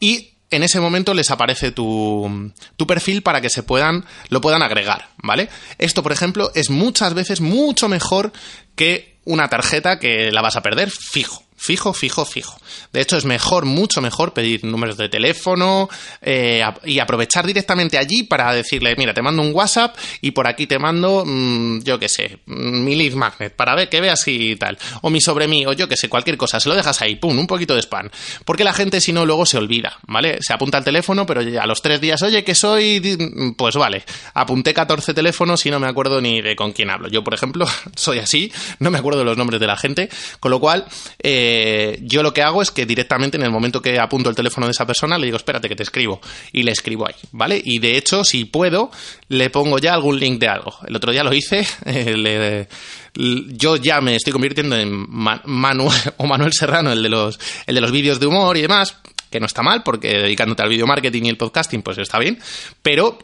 y 0.00 0.29
en 0.50 0.62
ese 0.62 0.80
momento 0.80 1.14
les 1.14 1.30
aparece 1.30 1.70
tu, 1.70 2.52
tu, 2.76 2.86
perfil 2.86 3.22
para 3.22 3.40
que 3.40 3.50
se 3.50 3.62
puedan, 3.62 4.04
lo 4.28 4.40
puedan 4.40 4.62
agregar, 4.62 5.10
¿vale? 5.18 5.48
Esto, 5.78 6.02
por 6.02 6.12
ejemplo, 6.12 6.50
es 6.54 6.70
muchas 6.70 7.14
veces 7.14 7.40
mucho 7.40 7.88
mejor 7.88 8.32
que 8.74 9.18
una 9.24 9.48
tarjeta 9.48 9.98
que 9.98 10.32
la 10.32 10.42
vas 10.42 10.56
a 10.56 10.62
perder 10.62 10.90
fijo. 10.90 11.44
Fijo, 11.62 11.92
fijo, 11.92 12.24
fijo. 12.24 12.58
De 12.90 13.02
hecho, 13.02 13.18
es 13.18 13.26
mejor, 13.26 13.66
mucho 13.66 14.00
mejor 14.00 14.32
pedir 14.32 14.64
números 14.64 14.96
de 14.96 15.10
teléfono 15.10 15.90
eh, 16.22 16.64
y 16.86 16.98
aprovechar 17.00 17.46
directamente 17.46 17.98
allí 17.98 18.22
para 18.22 18.50
decirle, 18.54 18.96
mira, 18.96 19.12
te 19.12 19.20
mando 19.20 19.42
un 19.42 19.54
WhatsApp 19.54 19.94
y 20.22 20.30
por 20.30 20.48
aquí 20.48 20.66
te 20.66 20.78
mando, 20.78 21.22
mm, 21.26 21.82
yo 21.82 21.98
qué 21.98 22.08
sé, 22.08 22.38
mm, 22.46 22.82
mi 22.82 22.94
lead 22.94 23.12
magnet 23.12 23.54
para 23.54 23.74
ver 23.74 23.90
que 23.90 24.00
veas 24.00 24.26
y 24.26 24.56
tal. 24.56 24.78
O 25.02 25.10
mi 25.10 25.20
sobre 25.20 25.48
mí, 25.48 25.66
o 25.66 25.74
yo 25.74 25.86
qué 25.86 25.98
sé, 25.98 26.08
cualquier 26.08 26.38
cosa. 26.38 26.60
Se 26.60 26.68
lo 26.70 26.74
dejas 26.74 27.02
ahí, 27.02 27.16
pum, 27.16 27.38
un 27.38 27.46
poquito 27.46 27.74
de 27.74 27.82
spam. 27.82 28.08
Porque 28.46 28.64
la 28.64 28.72
gente, 28.72 28.98
si 29.02 29.12
no, 29.12 29.26
luego 29.26 29.44
se 29.44 29.58
olvida, 29.58 29.98
¿vale? 30.06 30.38
Se 30.40 30.54
apunta 30.54 30.78
al 30.78 30.84
teléfono, 30.84 31.26
pero 31.26 31.42
a 31.42 31.66
los 31.66 31.82
tres 31.82 32.00
días, 32.00 32.22
oye, 32.22 32.42
que 32.42 32.54
soy, 32.54 33.52
pues 33.58 33.76
vale, 33.76 34.02
apunté 34.32 34.72
14 34.72 35.12
teléfonos 35.12 35.66
y 35.66 35.70
no 35.70 35.78
me 35.78 35.88
acuerdo 35.88 36.22
ni 36.22 36.40
de 36.40 36.56
con 36.56 36.72
quién 36.72 36.88
hablo. 36.88 37.08
Yo, 37.08 37.22
por 37.22 37.34
ejemplo, 37.34 37.66
soy 37.96 38.18
así, 38.18 38.50
no 38.78 38.90
me 38.90 38.96
acuerdo 38.96 39.24
los 39.24 39.36
nombres 39.36 39.60
de 39.60 39.66
la 39.66 39.76
gente, 39.76 40.08
con 40.40 40.50
lo 40.50 40.58
cual, 40.58 40.86
eh, 41.22 41.49
eh, 41.52 41.98
yo 42.02 42.22
lo 42.22 42.32
que 42.32 42.42
hago 42.42 42.62
es 42.62 42.70
que 42.70 42.86
directamente 42.86 43.36
en 43.36 43.42
el 43.42 43.50
momento 43.50 43.82
que 43.82 43.98
apunto 43.98 44.30
el 44.30 44.36
teléfono 44.36 44.68
de 44.68 44.70
esa 44.70 44.86
persona 44.86 45.18
le 45.18 45.26
digo, 45.26 45.36
espérate 45.36 45.68
que 45.68 45.74
te 45.74 45.82
escribo. 45.82 46.20
Y 46.52 46.62
le 46.62 46.70
escribo 46.70 47.08
ahí, 47.08 47.14
¿vale? 47.32 47.60
Y 47.64 47.80
de 47.80 47.96
hecho, 47.96 48.22
si 48.22 48.44
puedo, 48.44 48.92
le 49.28 49.50
pongo 49.50 49.78
ya 49.78 49.94
algún 49.94 50.20
link 50.20 50.38
de 50.38 50.46
algo. 50.46 50.72
El 50.86 50.94
otro 50.94 51.10
día 51.10 51.24
lo 51.24 51.32
hice, 51.32 51.66
eh, 51.86 52.68
yo 53.14 53.76
ya 53.76 54.00
me 54.00 54.14
estoy 54.14 54.32
convirtiendo 54.32 54.76
en 54.76 55.06
Manuel 55.10 55.92
o 56.18 56.26
Manuel 56.26 56.52
Serrano, 56.52 56.92
el 56.92 57.02
de 57.02 57.08
los, 57.08 57.40
el 57.66 57.74
de 57.74 57.80
los 57.80 57.90
vídeos 57.90 58.20
de 58.20 58.26
humor 58.26 58.56
y 58.56 58.62
demás, 58.62 58.96
que 59.28 59.40
no 59.40 59.46
está 59.46 59.62
mal, 59.62 59.82
porque 59.82 60.18
dedicándote 60.18 60.62
al 60.62 60.68
video 60.68 60.86
marketing 60.86 61.24
y 61.24 61.28
el 61.30 61.36
podcasting, 61.36 61.82
pues 61.82 61.98
está 61.98 62.20
bien, 62.20 62.38
pero 62.82 63.18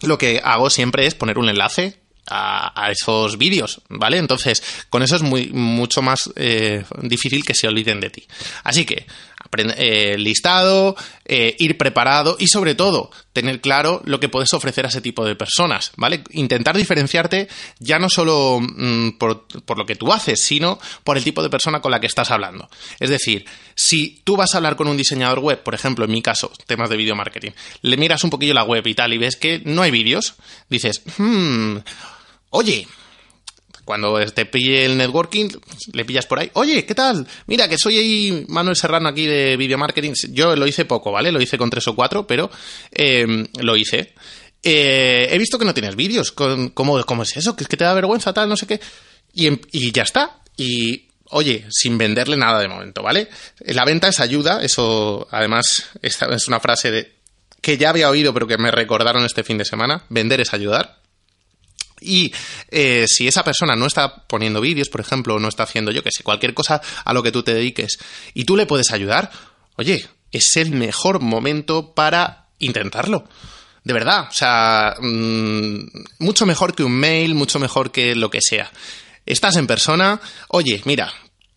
lo 0.00 0.16
que 0.16 0.40
hago 0.42 0.70
siempre 0.70 1.06
es 1.06 1.14
poner 1.14 1.38
un 1.38 1.50
enlace 1.50 1.99
a, 2.28 2.90
esos 2.90 3.38
vídeos, 3.38 3.80
¿vale? 3.88 4.18
Entonces, 4.18 4.62
con 4.88 5.02
eso 5.02 5.16
es 5.16 5.22
muy, 5.22 5.48
mucho 5.48 6.02
más 6.02 6.30
eh, 6.36 6.84
difícil 7.02 7.44
que 7.44 7.54
se 7.54 7.68
olviden 7.68 8.00
de 8.00 8.10
ti. 8.10 8.26
Así 8.64 8.84
que, 8.84 9.06
eh, 9.76 10.16
listado, 10.18 10.96
eh, 11.24 11.56
ir 11.58 11.76
preparado 11.78 12.36
y 12.38 12.46
sobre 12.46 12.74
todo 12.74 13.10
tener 13.32 13.60
claro 13.60 14.02
lo 14.04 14.20
que 14.20 14.28
puedes 14.28 14.52
ofrecer 14.52 14.84
a 14.84 14.88
ese 14.88 15.00
tipo 15.00 15.24
de 15.24 15.36
personas, 15.36 15.92
¿vale? 15.96 16.22
Intentar 16.30 16.76
diferenciarte 16.76 17.48
ya 17.78 17.98
no 17.98 18.08
solo 18.08 18.60
mm, 18.60 19.18
por, 19.18 19.46
por, 19.64 19.78
lo 19.78 19.86
que 19.86 19.96
tú 19.96 20.12
haces, 20.12 20.42
sino 20.42 20.78
por 21.04 21.16
el 21.16 21.24
tipo 21.24 21.42
de 21.42 21.50
persona 21.50 21.80
con 21.80 21.90
la 21.90 22.00
que 22.00 22.06
estás 22.06 22.30
hablando. 22.30 22.68
Es 22.98 23.10
decir, 23.10 23.44
si 23.74 24.20
tú 24.24 24.36
vas 24.36 24.54
a 24.54 24.58
hablar 24.58 24.76
con 24.76 24.88
un 24.88 24.96
diseñador 24.96 25.40
web, 25.40 25.62
por 25.62 25.74
ejemplo, 25.74 26.04
en 26.04 26.10
mi 26.10 26.22
caso, 26.22 26.52
temas 26.66 26.90
de 26.90 26.96
video 26.96 27.16
marketing, 27.16 27.52
le 27.82 27.96
miras 27.96 28.24
un 28.24 28.30
poquillo 28.30 28.54
la 28.54 28.64
web 28.64 28.86
y 28.86 28.94
tal 28.94 29.12
y 29.12 29.18
ves 29.18 29.36
que 29.36 29.62
no 29.64 29.82
hay 29.82 29.90
vídeos, 29.90 30.34
dices, 30.68 31.02
hmm, 31.16 31.78
Oye, 32.50 32.86
cuando 33.90 34.24
te 34.26 34.46
pille 34.46 34.84
el 34.84 34.96
networking, 34.96 35.48
le 35.94 36.04
pillas 36.04 36.24
por 36.24 36.38
ahí. 36.38 36.48
Oye, 36.52 36.86
¿qué 36.86 36.94
tal? 36.94 37.26
Mira, 37.48 37.66
que 37.66 37.76
soy 37.76 37.98
ahí 37.98 38.44
Manuel 38.46 38.76
Serrano 38.76 39.08
aquí 39.08 39.26
de 39.26 39.56
Video 39.56 39.78
Marketing. 39.78 40.12
Yo 40.28 40.54
lo 40.54 40.64
hice 40.68 40.84
poco, 40.84 41.10
¿vale? 41.10 41.32
Lo 41.32 41.42
hice 41.42 41.58
con 41.58 41.70
tres 41.70 41.88
o 41.88 41.96
cuatro, 41.96 42.24
pero 42.24 42.48
eh, 42.92 43.48
lo 43.58 43.76
hice. 43.76 44.14
Eh, 44.62 45.26
he 45.28 45.38
visto 45.38 45.58
que 45.58 45.64
no 45.64 45.74
tienes 45.74 45.96
vídeos. 45.96 46.30
¿Cómo, 46.30 46.70
¿Cómo, 47.04 47.22
es 47.24 47.36
eso? 47.36 47.56
¿Que 47.56 47.64
es 47.64 47.68
que 47.68 47.76
te 47.76 47.82
da 47.82 47.92
vergüenza, 47.92 48.32
tal, 48.32 48.48
no 48.48 48.56
sé 48.56 48.68
qué? 48.68 48.80
Y, 49.34 49.48
em, 49.48 49.58
y 49.72 49.90
ya 49.90 50.04
está. 50.04 50.38
Y, 50.56 51.08
oye, 51.30 51.66
sin 51.68 51.98
venderle 51.98 52.36
nada 52.36 52.60
de 52.60 52.68
momento, 52.68 53.02
¿vale? 53.02 53.28
La 53.58 53.84
venta 53.84 54.06
es 54.06 54.20
ayuda. 54.20 54.62
Eso, 54.62 55.26
además, 55.32 55.90
es 56.00 56.46
una 56.46 56.60
frase 56.60 56.92
de, 56.92 57.12
que 57.60 57.76
ya 57.76 57.90
había 57.90 58.08
oído, 58.08 58.32
pero 58.32 58.46
que 58.46 58.56
me 58.56 58.70
recordaron 58.70 59.24
este 59.24 59.42
fin 59.42 59.58
de 59.58 59.64
semana. 59.64 60.04
Vender 60.10 60.40
es 60.40 60.54
ayudar. 60.54 60.99
Y 62.00 62.32
eh, 62.70 63.06
si 63.08 63.28
esa 63.28 63.44
persona 63.44 63.76
no 63.76 63.86
está 63.86 64.26
poniendo 64.26 64.60
vídeos, 64.60 64.88
por 64.88 65.00
ejemplo, 65.00 65.38
no 65.38 65.48
está 65.48 65.64
haciendo, 65.64 65.92
yo 65.92 66.02
que 66.02 66.10
sé, 66.12 66.22
cualquier 66.22 66.54
cosa 66.54 66.80
a 67.04 67.12
lo 67.12 67.22
que 67.22 67.32
tú 67.32 67.42
te 67.42 67.54
dediques, 67.54 67.98
y 68.34 68.44
tú 68.44 68.56
le 68.56 68.66
puedes 68.66 68.90
ayudar, 68.92 69.30
oye, 69.76 70.08
es 70.32 70.56
el 70.56 70.70
mejor 70.70 71.20
momento 71.20 71.94
para 71.94 72.48
intentarlo. 72.58 73.24
De 73.82 73.92
verdad, 73.92 74.28
o 74.28 74.32
sea, 74.32 74.94
mm, 75.00 75.78
mucho 76.18 76.46
mejor 76.46 76.74
que 76.74 76.84
un 76.84 76.92
mail, 76.92 77.34
mucho 77.34 77.58
mejor 77.58 77.90
que 77.90 78.14
lo 78.14 78.30
que 78.30 78.40
sea. 78.42 78.70
Estás 79.24 79.56
en 79.56 79.66
persona, 79.66 80.20
oye, 80.48 80.82
mira, 80.84 81.12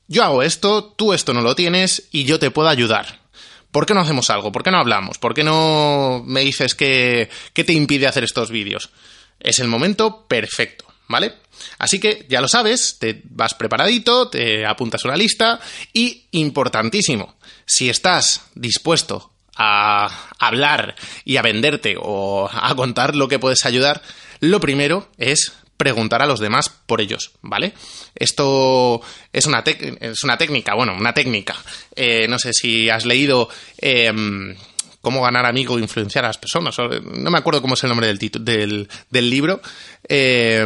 yo 0.08 0.24
hago 0.24 0.44
esto, 0.44 0.84
tú 0.84 1.14
esto 1.14 1.34
no 1.34 1.42
lo 1.42 1.56
tienes 1.56 2.08
y 2.12 2.24
yo 2.24 2.40
te 2.40 2.52
puedo 2.52 2.70
ayudar. 2.70 3.24
¿Por 3.72 3.86
qué 3.86 3.94
no 3.94 4.02
hacemos 4.02 4.30
algo? 4.30 4.52
¿Por 4.52 4.64
qué 4.64 4.72
no 4.72 4.78
hablamos? 4.78 5.18
¿Por 5.18 5.34
qué 5.34 5.44
no 5.44 6.24
me 6.26 6.42
dices 6.42 6.76
que, 6.76 7.30
que 7.54 7.64
te 7.64 7.74
impide 7.74 8.08
hacer 8.08 8.24
estos 8.24 8.52
vídeos? 8.52 8.92
Es 9.40 9.60
el 9.60 9.68
momento 9.68 10.26
perfecto, 10.28 10.86
¿vale? 11.08 11.34
Así 11.78 12.00
que 12.00 12.26
ya 12.30 12.42
lo 12.42 12.48
sabes, 12.48 12.98
te 13.00 13.22
vas 13.26 13.54
preparadito, 13.54 14.30
te 14.30 14.66
apuntas 14.66 15.06
una 15.06 15.16
lista 15.16 15.60
y, 15.94 16.26
importantísimo, 16.32 17.36
si 17.66 17.90
estás 17.90 18.42
dispuesto 18.56 19.32
a 19.56 20.30
hablar 20.40 20.96
y 21.26 21.38
a 21.38 21.42
venderte 21.42 21.96
o 22.00 22.50
a 22.52 22.76
contar 22.76 23.16
lo 23.16 23.28
que 23.28 23.40
puedes 23.40 23.66
ayudar, 23.66 24.02
lo 24.40 24.60
primero 24.60 25.10
es 25.18 25.54
preguntar 25.78 26.22
a 26.22 26.26
los 26.26 26.40
demás 26.40 26.70
por 26.70 27.02
ellos, 27.02 27.32
¿vale? 27.42 27.74
Esto 28.16 29.02
es 29.32 29.46
una, 29.46 29.64
es 29.66 30.24
una 30.24 30.38
técnica, 30.38 30.76
bueno, 30.76 30.96
una 30.96 31.14
técnica. 31.14 31.56
Eh, 31.96 32.28
no 32.28 32.40
sé 32.40 32.54
si 32.54 32.90
has 32.90 33.06
leído 33.06 33.50
em, 33.78 34.56
cómo 35.04 35.22
ganar 35.22 35.46
amigos 35.46 35.78
e 35.80 35.82
influenciar 35.82 36.24
a 36.24 36.30
las 36.30 36.38
personas. 36.38 36.78
No 36.80 37.30
me 37.30 37.38
acuerdo 37.38 37.62
cómo 37.62 37.74
es 37.74 37.84
el 37.84 37.90
nombre 37.90 38.08
del, 38.08 38.18
del, 38.18 38.88
del 39.10 39.30
libro. 39.30 39.62
Eh, 40.08 40.66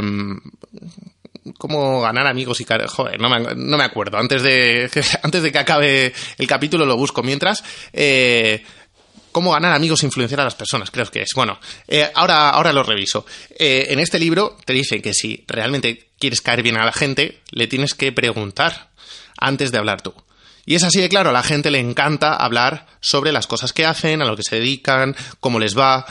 cómo 1.57 2.01
ganar 2.01 2.27
amigos 2.27 2.61
y 2.61 2.65
joder, 2.87 3.19
no 3.19 3.29
me, 3.29 3.83
acuerdo. 3.83 4.19
Antes 4.19 4.43
de, 4.43 4.91
antes 5.23 5.41
de 5.41 5.51
que 5.51 5.57
acabe 5.57 6.13
el 6.37 6.45
capítulo 6.47 6.85
lo 6.85 6.95
busco. 6.95 7.23
Mientras, 7.23 7.63
eh, 7.91 8.63
cómo 9.31 9.53
ganar 9.53 9.73
amigos 9.73 10.03
e 10.03 10.05
influenciar 10.05 10.41
a 10.41 10.43
las 10.43 10.55
personas, 10.55 10.91
creo 10.91 11.07
que 11.07 11.23
es. 11.23 11.29
Bueno, 11.35 11.59
eh, 11.87 12.07
ahora, 12.13 12.51
ahora 12.51 12.71
lo 12.71 12.83
reviso. 12.83 13.25
En 13.57 13.97
este 13.97 14.19
libro 14.19 14.55
te 14.65 14.73
dice 14.73 15.01
que 15.01 15.15
si 15.15 15.45
realmente 15.47 16.09
quieres 16.19 16.41
caer 16.41 16.61
bien 16.61 16.77
a 16.77 16.85
la 16.85 16.93
gente, 16.93 17.41
le 17.49 17.65
tienes 17.65 17.95
que 17.95 18.11
preguntar 18.11 18.91
antes 19.39 19.71
de 19.71 19.79
hablar 19.79 20.03
tú. 20.03 20.13
Y 20.67 20.75
es 20.75 20.83
así 20.83 20.99
de 20.99 21.07
claro, 21.07 21.29
a 21.29 21.33
la 21.33 21.43
gente 21.43 21.71
le 21.71 21.79
encanta 21.79 22.35
hablar 22.35 22.87
sobre 22.99 23.31
las 23.31 23.47
cosas 23.47 23.71
que 23.71 23.85
hacen, 23.85 24.21
a 24.21 24.25
lo 24.25 24.35
que 24.35 24.43
se 24.43 24.57
dedican, 24.57 25.15
cómo 25.39 25.59
les 25.59 25.77
va. 25.77 26.05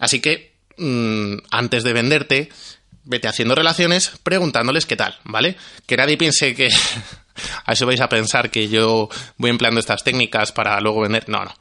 Así 0.00 0.18
que, 0.18 0.56
mm, 0.78 1.34
antes 1.52 1.84
de 1.84 1.92
venderte, 1.92 2.48
vete 3.04 3.28
haciendo 3.28 3.54
relaciones 3.54 4.10
preguntándoles 4.24 4.84
qué 4.84 4.96
tal, 4.96 5.16
¿vale? 5.22 5.56
Que 5.86 5.96
nadie 5.96 6.18
piense 6.18 6.56
que 6.56 6.70
a 7.64 7.72
eso 7.72 7.86
vais 7.86 8.00
a 8.00 8.08
pensar 8.08 8.50
que 8.50 8.68
yo 8.68 9.08
voy 9.36 9.50
empleando 9.50 9.80
estas 9.80 10.04
técnicas 10.04 10.52
para 10.52 10.80
luego 10.80 11.00
vender. 11.02 11.28
No, 11.28 11.44
no. 11.44 11.54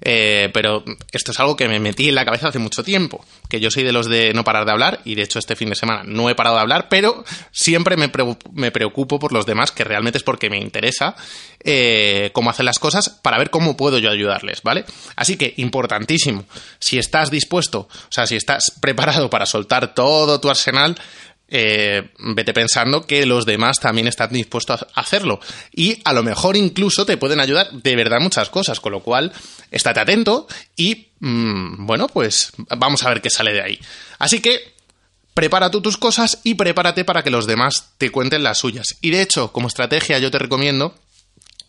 Eh, 0.00 0.50
pero 0.52 0.84
esto 1.12 1.32
es 1.32 1.40
algo 1.40 1.56
que 1.56 1.68
me 1.68 1.80
metí 1.80 2.08
en 2.08 2.14
la 2.14 2.24
cabeza 2.24 2.48
hace 2.48 2.58
mucho 2.58 2.82
tiempo, 2.82 3.24
que 3.48 3.60
yo 3.60 3.70
soy 3.70 3.84
de 3.84 3.92
los 3.92 4.06
de 4.06 4.34
no 4.34 4.44
parar 4.44 4.66
de 4.66 4.72
hablar 4.72 5.00
y 5.04 5.14
de 5.14 5.22
hecho 5.22 5.38
este 5.38 5.56
fin 5.56 5.70
de 5.70 5.76
semana 5.76 6.02
no 6.04 6.28
he 6.28 6.34
parado 6.34 6.56
de 6.56 6.62
hablar, 6.62 6.88
pero 6.90 7.24
siempre 7.52 7.96
me, 7.96 8.08
preocupo 8.08 9.18
por 9.18 9.32
los 9.32 9.46
demás, 9.46 9.72
que 9.72 9.84
realmente 9.84 10.18
es 10.18 10.24
porque 10.24 10.50
me 10.50 10.58
interesa 10.58 11.16
eh, 11.60 12.30
cómo 12.34 12.50
hacen 12.50 12.66
las 12.66 12.78
cosas 12.78 13.08
para 13.08 13.38
ver 13.38 13.50
cómo 13.50 13.76
puedo 13.76 13.98
yo 13.98 14.10
ayudarles, 14.10 14.62
¿vale? 14.62 14.84
Así 15.16 15.36
que, 15.36 15.54
importantísimo, 15.56 16.44
si 16.78 16.98
estás 16.98 17.30
dispuesto, 17.30 17.88
o 17.88 18.12
sea, 18.12 18.26
si 18.26 18.36
estás 18.36 18.72
preparado 18.80 19.30
para 19.30 19.46
soltar 19.46 19.94
todo 19.94 20.40
tu 20.40 20.50
arsenal, 20.50 20.96
eh, 21.48 22.10
vete 22.18 22.52
pensando 22.52 23.06
que 23.06 23.26
los 23.26 23.46
demás 23.46 23.78
también 23.78 24.08
están 24.08 24.32
dispuestos 24.32 24.82
a 24.82 25.00
hacerlo. 25.00 25.40
Y 25.72 26.00
a 26.04 26.12
lo 26.12 26.22
mejor 26.22 26.56
incluso 26.56 27.06
te 27.06 27.16
pueden 27.16 27.40
ayudar 27.40 27.70
de 27.70 27.96
verdad 27.96 28.20
muchas 28.20 28.48
cosas, 28.50 28.80
con 28.80 28.92
lo 28.92 29.00
cual 29.00 29.32
estate 29.70 30.00
atento 30.00 30.46
y 30.76 31.08
mm, 31.20 31.86
bueno, 31.86 32.08
pues 32.08 32.52
vamos 32.76 33.04
a 33.04 33.08
ver 33.08 33.20
qué 33.20 33.30
sale 33.30 33.52
de 33.52 33.62
ahí. 33.62 33.78
Así 34.18 34.40
que 34.40 34.74
prepara 35.34 35.70
tú 35.70 35.80
tus 35.80 35.96
cosas 35.96 36.40
y 36.44 36.54
prepárate 36.54 37.04
para 37.04 37.22
que 37.22 37.30
los 37.30 37.46
demás 37.46 37.92
te 37.98 38.10
cuenten 38.10 38.42
las 38.42 38.58
suyas. 38.58 38.96
Y 39.00 39.10
de 39.10 39.22
hecho, 39.22 39.52
como 39.52 39.68
estrategia 39.68 40.18
yo 40.18 40.30
te 40.30 40.38
recomiendo 40.38 40.94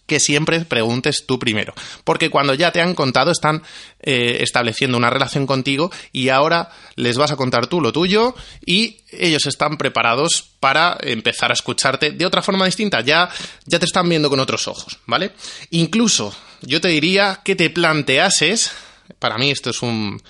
que 0.06 0.20
siempre 0.20 0.62
preguntes 0.62 1.26
tú 1.26 1.40
primero. 1.40 1.74
Porque 2.04 2.30
cuando 2.30 2.54
ya 2.54 2.72
te 2.72 2.82
han 2.82 2.94
contado, 2.94 3.32
están 3.32 3.64
eh, 4.00 4.38
estableciendo 4.42 4.98
una 4.98 5.10
relación 5.10 5.48
contigo 5.48 5.92
y 6.12 6.30
ahora 6.30 6.72
les 6.96 7.18
vas 7.18 7.32
a 7.32 7.36
contar 7.36 7.68
tú 7.68 7.82
lo 7.82 7.92
tuyo 7.92 8.36
y 8.66 9.02
ellos 9.12 9.46
están 9.46 9.78
preparados 9.78 10.52
para 10.60 10.98
empezar 11.02 11.52
a 11.52 11.54
escucharte 11.54 12.12
de 12.12 12.26
otra 12.26 12.42
forma 12.42 12.66
distinta. 12.66 13.02
Ya, 13.02 13.30
ya 13.66 13.80
te 13.80 13.86
están 13.86 14.08
viendo 14.08 14.30
con 14.30 14.40
otros 14.40 14.68
ojos, 14.68 15.00
¿vale? 15.06 15.32
Incluso 15.72 16.36
yo 16.62 16.82
te 16.82 16.90
diría 16.90 17.42
que 17.44 17.56
te 17.56 17.70
planteases, 17.70 18.72
para 19.20 19.38
mí 19.38 19.52
esto 19.52 19.72
es 19.72 19.82
un, 19.82 20.22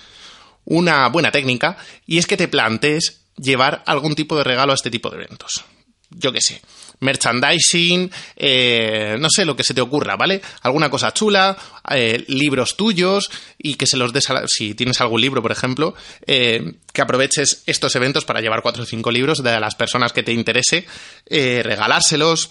una 0.64 1.08
buena 1.08 1.30
técnica, 1.30 1.76
y 2.06 2.18
es 2.18 2.26
que 2.26 2.36
te 2.36 2.48
plantees 2.48 3.22
llevar 3.36 3.82
algún 3.86 4.14
tipo 4.14 4.36
de 4.36 4.44
regalo 4.44 4.72
a 4.72 4.74
este 4.74 4.90
tipo 4.90 5.10
de 5.10 5.16
eventos. 5.16 5.64
Yo 6.10 6.32
qué 6.32 6.40
sé 6.40 6.62
merchandising, 7.00 8.10
eh, 8.36 9.16
no 9.18 9.28
sé, 9.30 9.44
lo 9.44 9.56
que 9.56 9.62
se 9.62 9.74
te 9.74 9.80
ocurra, 9.80 10.16
¿vale? 10.16 10.40
Alguna 10.62 10.90
cosa 10.90 11.12
chula, 11.12 11.56
eh, 11.90 12.24
libros 12.28 12.76
tuyos 12.76 13.30
y 13.58 13.74
que 13.74 13.86
se 13.86 13.96
los 13.96 14.12
des, 14.12 14.30
a, 14.30 14.46
si 14.46 14.74
tienes 14.74 15.00
algún 15.00 15.20
libro, 15.20 15.42
por 15.42 15.52
ejemplo, 15.52 15.94
eh, 16.26 16.74
que 16.92 17.02
aproveches 17.02 17.62
estos 17.66 17.94
eventos 17.96 18.24
para 18.24 18.40
llevar 18.40 18.62
cuatro 18.62 18.82
o 18.82 18.86
cinco 18.86 19.10
libros 19.10 19.42
de 19.42 19.60
las 19.60 19.74
personas 19.74 20.12
que 20.12 20.22
te 20.22 20.32
interese, 20.32 20.86
regalárselos, 21.28 22.48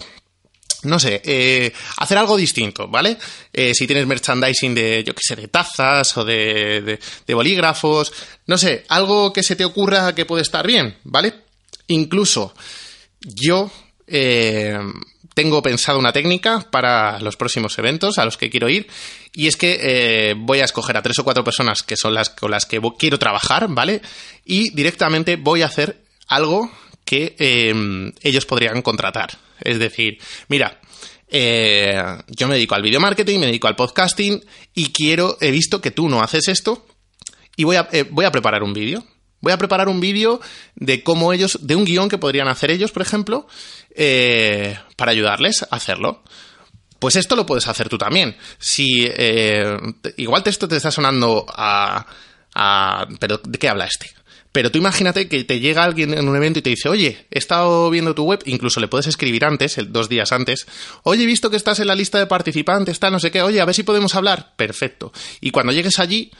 no 0.82 1.00
sé, 1.00 1.72
hacer 1.96 2.18
algo 2.18 2.36
distinto, 2.36 2.86
¿vale? 2.86 3.16
si 3.52 3.86
tienes 3.86 4.06
merchandising 4.06 4.74
de, 4.74 5.02
yo 5.04 5.14
qué 5.14 5.22
sé, 5.22 5.34
de 5.34 5.48
tazas 5.48 6.16
o 6.16 6.24
de, 6.24 7.00
de, 7.26 7.34
bolígrafos, 7.34 8.12
no 8.46 8.56
sé, 8.56 8.84
algo 8.88 9.32
que 9.32 9.42
se 9.42 9.56
te 9.56 9.64
ocurra 9.64 10.14
que 10.14 10.26
puede 10.26 10.42
estar 10.42 10.64
bien, 10.64 10.98
¿vale? 11.02 11.34
Incluso 11.88 12.54
yo 13.20 13.70
eh, 14.06 14.78
tengo 15.34 15.62
pensado 15.62 15.98
una 15.98 16.12
técnica 16.12 16.66
para 16.70 17.20
los 17.20 17.36
próximos 17.36 17.78
eventos 17.78 18.18
a 18.18 18.24
los 18.24 18.38
que 18.38 18.48
quiero 18.48 18.68
ir 18.68 18.86
y 19.34 19.48
es 19.48 19.56
que 19.56 19.78
eh, 19.82 20.34
voy 20.34 20.60
a 20.60 20.64
escoger 20.64 20.96
a 20.96 21.02
tres 21.02 21.18
o 21.18 21.24
cuatro 21.24 21.44
personas 21.44 21.82
que 21.82 21.96
son 21.96 22.14
las 22.14 22.30
con 22.30 22.50
las 22.50 22.64
que 22.64 22.80
quiero 22.98 23.18
trabajar, 23.18 23.66
¿vale? 23.68 24.00
Y 24.46 24.70
directamente 24.70 25.36
voy 25.36 25.60
a 25.60 25.66
hacer 25.66 26.04
algo 26.28 26.70
que 27.04 27.36
em, 27.38 28.12
ellos 28.22 28.46
podrían 28.46 28.80
contratar. 28.80 29.38
Es 29.60 29.78
decir, 29.78 30.18
mira, 30.48 30.80
eh, 31.28 32.02
yo 32.28 32.48
me 32.48 32.54
dedico 32.54 32.74
al 32.74 32.82
video 32.82 33.00
marketing, 33.00 33.40
me 33.40 33.46
dedico 33.46 33.68
al 33.68 33.76
podcasting 33.76 34.42
y 34.74 34.90
quiero, 34.92 35.36
he 35.40 35.50
visto 35.50 35.82
que 35.82 35.90
tú 35.90 36.08
no 36.08 36.22
haces 36.22 36.48
esto 36.48 36.86
y 37.56 37.64
voy 37.64 37.76
a, 37.76 37.88
voy 38.10 38.24
a 38.24 38.32
preparar 38.32 38.62
un 38.62 38.72
vídeo. 38.72 39.04
Voy 39.40 39.52
a 39.52 39.58
preparar 39.58 39.88
un 39.88 40.00
vídeo 40.00 40.40
de 40.74 41.02
cómo 41.02 41.32
ellos, 41.32 41.58
de 41.62 41.76
un 41.76 41.84
guion 41.84 42.08
que 42.08 42.18
podrían 42.18 42.48
hacer 42.48 42.70
ellos, 42.70 42.92
por 42.92 43.02
ejemplo, 43.02 43.46
eh, 43.94 44.78
para 44.96 45.12
ayudarles 45.12 45.62
a 45.62 45.76
hacerlo. 45.76 46.22
Pues 46.98 47.16
esto 47.16 47.36
lo 47.36 47.46
puedes 47.46 47.68
hacer 47.68 47.88
tú 47.88 47.98
también. 47.98 48.36
Si 48.58 49.06
eh, 49.06 49.76
igual 50.16 50.42
esto 50.46 50.66
te 50.66 50.76
está 50.76 50.90
sonando 50.90 51.44
a, 51.48 52.06
a, 52.54 53.06
pero 53.20 53.38
¿de 53.38 53.58
qué 53.58 53.68
habla 53.68 53.84
este? 53.84 54.10
Pero 54.56 54.70
tú 54.70 54.78
imagínate 54.78 55.28
que 55.28 55.44
te 55.44 55.60
llega 55.60 55.84
alguien 55.84 56.14
en 56.14 56.26
un 56.26 56.34
evento 56.34 56.60
y 56.60 56.62
te 56.62 56.70
dice, 56.70 56.88
oye, 56.88 57.26
he 57.30 57.38
estado 57.38 57.90
viendo 57.90 58.14
tu 58.14 58.24
web, 58.24 58.40
incluso 58.46 58.80
le 58.80 58.88
puedes 58.88 59.06
escribir 59.06 59.44
antes, 59.44 59.76
dos 59.88 60.08
días 60.08 60.32
antes, 60.32 60.66
oye, 61.02 61.24
he 61.24 61.26
visto 61.26 61.50
que 61.50 61.58
estás 61.58 61.78
en 61.80 61.88
la 61.88 61.94
lista 61.94 62.18
de 62.18 62.26
participantes, 62.26 62.92
está 62.92 63.10
no 63.10 63.20
sé 63.20 63.30
qué, 63.30 63.42
oye, 63.42 63.60
a 63.60 63.66
ver 63.66 63.74
si 63.74 63.82
podemos 63.82 64.14
hablar. 64.14 64.54
Perfecto. 64.56 65.12
Y 65.42 65.50
cuando 65.50 65.74
llegues 65.74 65.98
allí, 65.98 66.30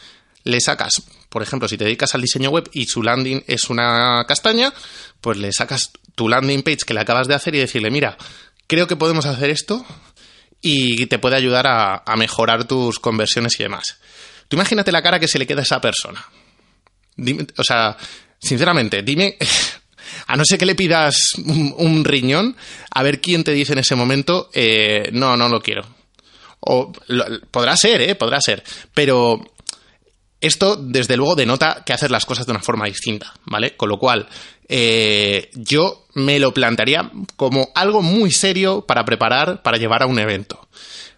le 0.46 0.61
sacas, 0.61 1.02
por 1.28 1.42
ejemplo, 1.42 1.68
si 1.68 1.76
te 1.76 1.85
dedicas 1.85 2.14
al 2.14 2.22
diseño 2.22 2.50
web 2.50 2.70
y 2.72 2.87
su 2.87 3.02
landing 3.02 3.42
es 3.48 3.68
una 3.68 4.24
castaña, 4.28 4.72
pues 5.20 5.37
le 5.38 5.52
sacas 5.52 5.90
tu 6.14 6.28
landing 6.28 6.62
page 6.62 6.85
que 6.87 6.94
le 6.94 7.00
acabas 7.00 7.26
de 7.26 7.35
hacer 7.35 7.56
y 7.56 7.59
decirle, 7.59 7.90
mira, 7.90 8.16
creo 8.68 8.87
que 8.87 8.94
podemos 8.94 9.26
hacer 9.26 9.50
esto 9.50 9.85
y 10.62 11.06
te 11.06 11.18
puede 11.18 11.37
ayudar 11.37 11.66
a, 11.66 12.16
mejorar 12.16 12.64
tus 12.64 13.00
conversiones 13.00 13.59
y 13.59 13.64
demás. 13.64 13.98
Tú 14.46 14.56
imagínate 14.56 14.92
la 14.92 15.02
cara 15.02 15.18
que 15.18 15.26
se 15.26 15.40
le 15.40 15.48
queda 15.48 15.61
a 15.61 15.64
esa 15.64 15.80
persona. 15.80 16.24
o 17.56 17.64
sea, 17.64 17.96
sinceramente, 18.38 19.02
dime, 19.02 19.37
a 20.28 20.37
no 20.37 20.44
ser 20.44 20.61
que 20.61 20.66
le 20.66 20.76
pidas 20.76 21.32
un, 21.44 22.04
riñón, 22.04 22.56
a 22.92 23.02
ver 23.02 23.20
quién 23.20 23.42
te 23.42 23.50
dice 23.50 23.72
en 23.72 23.80
ese 23.80 23.96
momento, 23.96 24.48
eh, 24.54 25.11
no, 25.12 25.37
no 25.37 25.48
lo 25.48 25.61
quiero. 25.61 25.85
O 26.61 26.92
podrá 27.50 27.76
ser, 27.76 28.00
¿eh? 28.00 28.14
Podrá 28.14 28.40
ser. 28.40 28.62
Pero 28.94 29.55
esto, 30.40 30.77
desde 30.77 31.16
luego, 31.16 31.35
denota 31.35 31.83
que 31.85 31.92
hacer 31.92 32.11
las 32.11 32.27
cosas 32.27 32.46
de 32.46 32.53
una 32.53 32.62
forma 32.62 32.87
distinta, 32.87 33.33
¿vale? 33.44 33.77
Con 33.77 33.88
lo 33.88 33.99
cual, 33.99 34.29
eh, 34.68 35.51
yo 35.55 36.07
me 36.14 36.38
lo 36.38 36.53
plantearía 36.53 37.11
como 37.37 37.70
algo 37.75 38.03
muy 38.03 38.31
serio 38.31 38.83
para 38.87 39.05
preparar, 39.05 39.62
para 39.62 39.79
llevar 39.79 40.03
a 40.03 40.07
un 40.07 40.18
evento. 40.18 40.68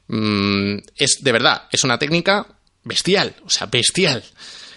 Mm, 0.09 0.79
es, 0.97 1.19
de 1.23 1.33
verdad, 1.33 1.65
es 1.71 1.85
una 1.85 1.99
técnica 1.99 2.47
bestial, 2.85 3.35
o 3.45 3.51
sea, 3.51 3.67
bestial. 3.67 4.23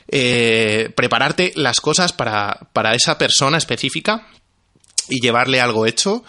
Eh, 0.08 0.92
prepararte 0.96 1.54
las 1.56 1.80
cosas 1.80 2.12
para, 2.12 2.68
para 2.74 2.96
esa 2.96 3.18
persona 3.18 3.58
específica 3.58 4.28
y 5.08 5.22
llevarle 5.22 5.62
algo 5.62 5.86
hecho 5.86 6.24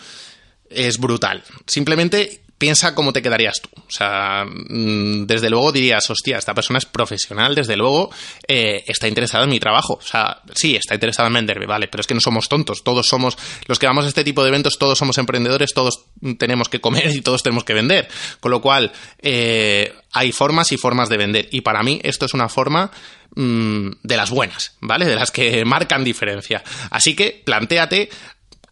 es 0.68 0.98
brutal. 0.98 1.42
Simplemente 1.66 2.41
piensa 2.62 2.94
cómo 2.94 3.12
te 3.12 3.22
quedarías 3.22 3.60
tú. 3.60 3.70
O 3.74 3.90
sea, 3.90 4.44
mm, 4.44 5.26
desde 5.26 5.50
luego 5.50 5.72
dirías, 5.72 6.08
hostia, 6.08 6.38
esta 6.38 6.54
persona 6.54 6.78
es 6.78 6.86
profesional, 6.86 7.56
desde 7.56 7.76
luego 7.76 8.12
eh, 8.46 8.84
está 8.86 9.08
interesada 9.08 9.42
en 9.42 9.50
mi 9.50 9.58
trabajo. 9.58 9.94
O 9.94 10.00
sea, 10.00 10.42
sí, 10.54 10.76
está 10.76 10.94
interesada 10.94 11.26
en 11.26 11.34
venderme, 11.34 11.66
vale, 11.66 11.88
pero 11.88 12.02
es 12.02 12.06
que 12.06 12.14
no 12.14 12.20
somos 12.20 12.48
tontos. 12.48 12.84
Todos 12.84 13.08
somos, 13.08 13.36
los 13.66 13.80
que 13.80 13.88
vamos 13.88 14.04
a 14.04 14.08
este 14.08 14.22
tipo 14.22 14.44
de 14.44 14.50
eventos, 14.50 14.78
todos 14.78 14.96
somos 14.96 15.18
emprendedores, 15.18 15.74
todos 15.74 16.04
tenemos 16.38 16.68
que 16.68 16.80
comer 16.80 17.10
y 17.10 17.20
todos 17.20 17.42
tenemos 17.42 17.64
que 17.64 17.74
vender. 17.74 18.06
Con 18.38 18.52
lo 18.52 18.60
cual, 18.62 18.92
eh, 19.20 19.92
hay 20.12 20.30
formas 20.30 20.70
y 20.70 20.76
formas 20.76 21.08
de 21.08 21.16
vender. 21.16 21.48
Y 21.50 21.62
para 21.62 21.82
mí 21.82 22.00
esto 22.04 22.26
es 22.26 22.32
una 22.32 22.48
forma 22.48 22.92
mm, 23.34 23.88
de 24.04 24.16
las 24.16 24.30
buenas, 24.30 24.76
¿vale? 24.80 25.04
De 25.04 25.16
las 25.16 25.32
que 25.32 25.64
marcan 25.64 26.04
diferencia. 26.04 26.62
Así 26.90 27.16
que 27.16 27.42
planteate 27.44 28.08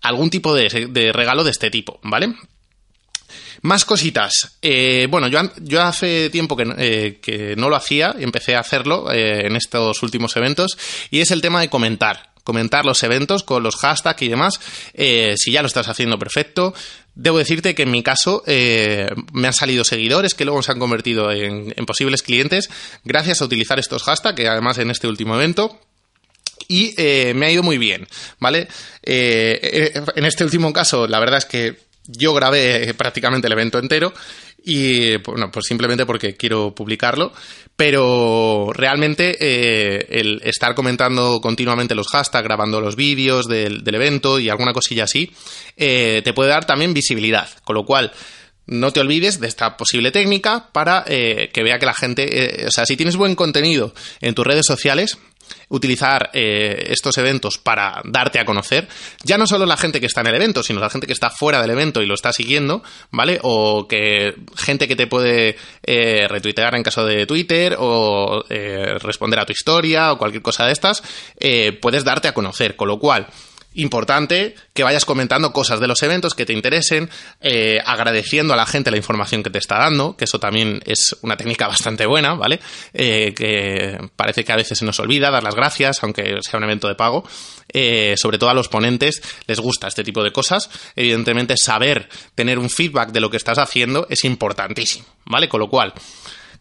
algún 0.00 0.30
tipo 0.30 0.54
de 0.54 1.10
regalo 1.12 1.42
de 1.42 1.50
este 1.50 1.72
tipo, 1.72 1.98
¿vale? 2.04 2.36
Más 3.62 3.84
cositas. 3.84 4.56
Eh, 4.62 5.06
bueno, 5.10 5.28
yo, 5.28 5.40
yo, 5.58 5.82
hace 5.82 6.30
tiempo 6.30 6.56
que, 6.56 6.64
eh, 6.78 7.18
que, 7.20 7.56
no 7.56 7.68
lo 7.68 7.76
hacía 7.76 8.14
y 8.18 8.22
empecé 8.22 8.56
a 8.56 8.60
hacerlo 8.60 9.12
eh, 9.12 9.46
en 9.46 9.56
estos 9.56 10.02
últimos 10.02 10.34
eventos 10.36 10.78
y 11.10 11.20
es 11.20 11.30
el 11.30 11.42
tema 11.42 11.60
de 11.60 11.68
comentar. 11.68 12.30
Comentar 12.42 12.86
los 12.86 13.02
eventos 13.02 13.42
con 13.42 13.62
los 13.62 13.76
hashtags 13.76 14.22
y 14.22 14.28
demás. 14.28 14.60
si 15.36 15.52
ya 15.52 15.60
lo 15.60 15.68
estás 15.68 15.88
haciendo 15.88 16.18
perfecto, 16.18 16.74
Debo 17.14 17.38
decirte 17.38 17.74
que 17.74 17.82
en 17.82 17.90
mi 17.90 18.02
caso 18.02 18.42
me 18.46 19.46
han 19.46 19.52
salido 19.52 19.84
seguidores 19.84 20.34
que 20.34 20.46
luego 20.46 20.62
se 20.62 20.72
han 20.72 20.78
convertido 20.78 21.30
en, 21.30 21.74
posibles 21.84 22.22
clientes 22.22 22.70
gracias 23.04 23.42
a 23.42 23.44
utilizar 23.44 23.78
estos 23.78 24.04
hashtags, 24.04 24.36
que 24.36 24.48
además 24.48 24.78
en 24.78 24.90
este 24.90 25.06
último 25.06 25.34
evento 25.34 25.78
y 26.66 26.94
me 27.34 27.46
ha 27.46 27.50
ido 27.50 27.62
muy 27.62 27.76
bien, 27.76 28.08
¿vale? 28.38 28.68
En 29.02 30.24
este 30.24 30.44
último 30.44 30.72
caso, 30.72 31.06
la 31.06 31.20
verdad 31.20 31.38
es 31.38 31.44
que 31.44 31.89
yo 32.06 32.34
grabé 32.34 32.92
prácticamente 32.94 33.46
el 33.46 33.52
evento 33.52 33.78
entero 33.78 34.12
y 34.64 35.16
bueno, 35.18 35.50
pues 35.50 35.66
simplemente 35.66 36.06
porque 36.06 36.36
quiero 36.36 36.74
publicarlo, 36.74 37.32
pero 37.76 38.70
realmente 38.74 39.36
eh, 39.40 40.06
el 40.10 40.40
estar 40.44 40.74
comentando 40.74 41.40
continuamente 41.40 41.94
los 41.94 42.08
hashtags, 42.08 42.44
grabando 42.44 42.80
los 42.80 42.96
vídeos 42.96 43.46
del, 43.46 43.82
evento 43.86 44.38
y 44.38 44.48
alguna 44.48 44.72
cosilla 44.72 45.04
así, 45.04 45.32
eh, 45.76 46.20
te 46.24 46.32
puede 46.32 46.50
dar 46.50 46.66
también 46.66 46.94
visibilidad, 46.94 47.48
con 47.64 47.74
lo 47.74 47.84
cual 47.84 48.12
no 48.66 48.92
te 48.92 49.00
olvides 49.00 49.40
de 49.40 49.48
esta 49.48 49.76
posible 49.76 50.12
técnica 50.12 50.68
para 50.72 51.04
eh, 51.06 51.50
que 51.52 51.62
vea 51.62 51.78
que 51.78 51.86
la 51.86 51.94
gente, 51.94 52.66
o 52.66 52.70
sea, 52.70 52.86
si 52.86 52.96
tienes 52.96 53.16
buen 53.16 53.34
contenido 53.34 53.94
en 54.20 54.34
tus 54.34 54.46
redes 54.46 54.66
sociales, 54.66 55.18
utilizar 55.68 56.30
eh, 56.32 56.86
estos 56.88 57.16
eventos 57.18 57.58
para 57.58 58.00
darte 58.04 58.38
a 58.38 58.44
conocer, 58.44 58.88
ya 59.22 59.38
no 59.38 59.46
solo 59.46 59.66
la 59.66 59.76
gente 59.76 60.00
que 60.00 60.06
está 60.06 60.20
en 60.20 60.28
el 60.28 60.34
evento, 60.34 60.62
sino 60.62 60.80
la 60.80 60.90
gente 60.90 61.06
que 61.06 61.12
está 61.12 61.30
fuera 61.30 61.60
del 61.60 61.70
evento 61.70 62.02
y 62.02 62.06
lo 62.06 62.14
está 62.14 62.32
siguiendo, 62.32 62.82
¿vale? 63.10 63.38
O 63.42 63.86
que 63.88 64.34
gente 64.56 64.88
que 64.88 64.96
te 64.96 65.06
puede 65.06 65.56
eh, 65.82 66.26
retuitear 66.28 66.74
en 66.74 66.82
caso 66.82 67.04
de 67.04 67.26
Twitter 67.26 67.76
o 67.78 68.44
eh, 68.48 68.98
responder 69.00 69.40
a 69.40 69.46
tu 69.46 69.52
historia 69.52 70.12
o 70.12 70.18
cualquier 70.18 70.42
cosa 70.42 70.66
de 70.66 70.72
estas, 70.72 71.02
puedes 71.80 72.04
darte 72.04 72.28
a 72.28 72.34
conocer, 72.34 72.76
con 72.76 72.88
lo 72.88 72.98
cual 72.98 73.26
importante 73.74 74.54
que 74.72 74.82
vayas 74.82 75.04
comentando 75.04 75.52
cosas 75.52 75.80
de 75.80 75.86
los 75.86 76.02
eventos 76.02 76.34
que 76.34 76.44
te 76.44 76.52
interesen, 76.52 77.08
eh, 77.40 77.78
agradeciendo 77.84 78.52
a 78.52 78.56
la 78.56 78.66
gente 78.66 78.90
la 78.90 78.96
información 78.96 79.42
que 79.42 79.50
te 79.50 79.58
está 79.58 79.78
dando, 79.78 80.16
que 80.16 80.24
eso 80.24 80.40
también 80.40 80.82
es 80.86 81.16
una 81.22 81.36
técnica 81.36 81.68
bastante 81.68 82.06
buena, 82.06 82.34
¿vale? 82.34 82.60
Eh, 82.92 83.32
que 83.36 83.98
parece 84.16 84.44
que 84.44 84.52
a 84.52 84.56
veces 84.56 84.78
se 84.78 84.84
nos 84.84 84.98
olvida 84.98 85.30
dar 85.30 85.42
las 85.42 85.54
gracias, 85.54 86.02
aunque 86.02 86.38
sea 86.42 86.58
un 86.58 86.64
evento 86.64 86.88
de 86.88 86.94
pago. 86.94 87.24
Eh, 87.72 88.14
sobre 88.16 88.38
todo 88.38 88.50
a 88.50 88.54
los 88.54 88.68
ponentes 88.68 89.22
les 89.46 89.60
gusta 89.60 89.86
este 89.86 90.02
tipo 90.02 90.24
de 90.24 90.32
cosas. 90.32 90.68
Evidentemente, 90.96 91.56
saber 91.56 92.08
tener 92.34 92.58
un 92.58 92.68
feedback 92.68 93.12
de 93.12 93.20
lo 93.20 93.30
que 93.30 93.36
estás 93.36 93.58
haciendo 93.58 94.06
es 94.10 94.24
importantísimo, 94.24 95.06
¿vale? 95.26 95.48
Con 95.48 95.60
lo 95.60 95.68
cual, 95.68 95.94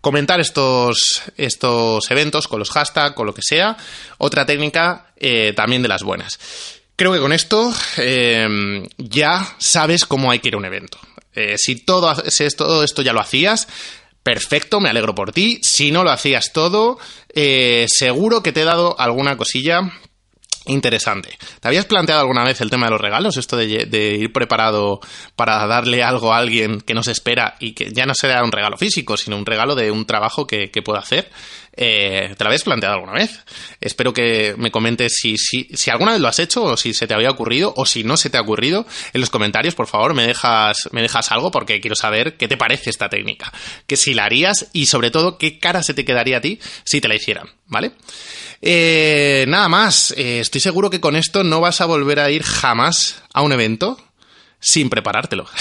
comentar 0.02 0.39
estos, 0.39 1.24
estos 1.36 2.12
eventos 2.12 2.48
con 2.48 2.60
los 2.60 2.69
hashtags, 2.69 3.15
con 3.15 3.26
lo 3.26 3.34
que 3.34 3.41
sea. 3.41 3.76
Otra 4.19 4.45
técnica 4.45 5.08
también 5.56 5.82
de 5.82 5.89
las 5.89 6.04
buenas. 6.04 6.79
Creo 6.99 7.13
que 7.13 7.21
con 7.21 7.31
esto 7.31 7.73
em, 7.95 8.85
ya 8.97 9.55
sabes 9.57 10.03
cómo 10.03 10.31
hay 10.31 10.39
que 10.39 10.49
ir 10.49 10.55
a 10.55 10.57
un 10.57 10.65
evento. 10.65 10.99
Eh, 11.33 11.55
si 11.57 11.77
todo, 11.77 12.13
todo 12.57 12.83
esto 12.83 13.01
ya 13.01 13.13
lo 13.13 13.21
hacías, 13.21 13.69
perfecto, 14.21 14.81
me 14.81 14.89
alegro 14.89 15.15
por 15.15 15.31
ti. 15.31 15.62
Si 15.63 15.91
no 15.91 16.03
lo 16.03 16.12
hacías 16.12 16.51
todo, 16.51 16.99
eh, 17.33 17.85
seguro 17.88 18.43
que 18.43 18.51
te 18.51 18.63
he 18.63 18.65
dado 18.65 18.99
alguna 18.99 19.38
cosilla 19.38 19.93
interesante. 20.69 21.38
¿Te 21.60 21.67
habías 21.67 21.86
planteado 21.86 22.21
alguna 22.21 22.43
vez 22.43 22.62
el 22.62 22.69
tema 22.69 22.88
de 22.88 22.91
los 22.91 23.01
regalos? 23.01 23.38
Esto 23.38 23.58
de, 23.58 24.17
ir 24.19 24.32
preparado 24.32 24.99
para 25.36 25.65
darle 25.67 26.03
algo 26.03 26.34
a 26.34 26.38
alguien 26.38 26.82
que 26.82 26.93
nos 26.93 27.08
espera 27.08 27.55
y 27.60 27.73
que 27.73 27.91
ya 27.91 28.05
no 28.05 28.13
sea 28.13 28.43
un 28.43 28.51
regalo 28.51 28.77
físico, 28.77 29.17
sino 29.17 29.38
un 29.38 29.45
regalo 29.45 29.75
de 29.75 29.91
un 29.91 30.05
trabajo 30.05 30.47
que, 30.47 30.71
que 30.71 30.82
pueda 30.82 30.99
hacer. 30.99 31.29
Eh, 31.82 32.36
¿Te 32.38 32.43
lo 32.43 32.49
habías 32.49 32.63
planteado 32.63 32.95
alguna 32.95 33.13
vez? 33.13 33.39
Espero 33.79 34.12
que 34.12 34.53
me 34.58 34.69
comentes 34.69 35.13
si, 35.15 35.38
si, 35.38 35.69
si, 35.73 35.89
alguna 35.89 36.12
vez 36.12 36.19
lo 36.19 36.27
has 36.27 36.39
hecho 36.39 36.63
o 36.63 36.75
si 36.75 36.93
se 36.93 37.08
te 37.08 37.13
había 37.13 37.29
ocurrido 37.29 37.73
o 37.77 37.86
si 37.86 38.03
no 38.03 38.17
se 38.17 38.29
te 38.29 38.38
ha 38.38 38.41
ocurrido. 38.41 38.86
En 39.13 39.21
los 39.21 39.29
comentarios, 39.29 39.75
por 39.75 39.88
favor, 39.88 40.13
me 40.13 40.27
dejas, 40.27 40.89
me 40.91 41.01
dejas 41.01 41.32
algo 41.32 41.51
porque 41.51 41.79
quiero 41.79 41.95
saber 41.95 42.36
qué 42.36 42.49
te 42.49 42.58
parece 42.58 42.89
esta 42.89 43.08
técnica. 43.08 43.53
Que 43.88 43.95
si 43.95 44.13
la 44.13 44.25
harías 44.25 44.67
y 44.73 44.88
sobre 44.88 45.10
todo 45.10 45.38
qué 45.38 45.58
cara 45.58 45.82
se 45.82 45.93
te 45.93 46.03
quedaría 46.03 46.38
a 46.38 46.41
ti 46.41 46.60
si 46.84 46.99
te 46.99 47.08
la 47.08 47.15
hicieran, 47.15 47.47
¿vale? 47.67 47.93
Eh, 48.62 49.45
nada 49.48 49.69
más, 49.69 50.12
eh, 50.17 50.39
estoy 50.39 50.62
seguro 50.62 50.89
que 50.89 51.00
con 51.00 51.15
esto 51.15 51.43
no 51.43 51.62
vas 51.62 51.82
a 51.82 51.86
volver 51.86 52.19
a 52.19 52.30
ir 52.30 52.43
jamás 52.43 53.22
a 53.34 53.41
un 53.41 53.54
evento 53.54 53.98
sin 54.60 54.89
preparártelo. 54.89 55.45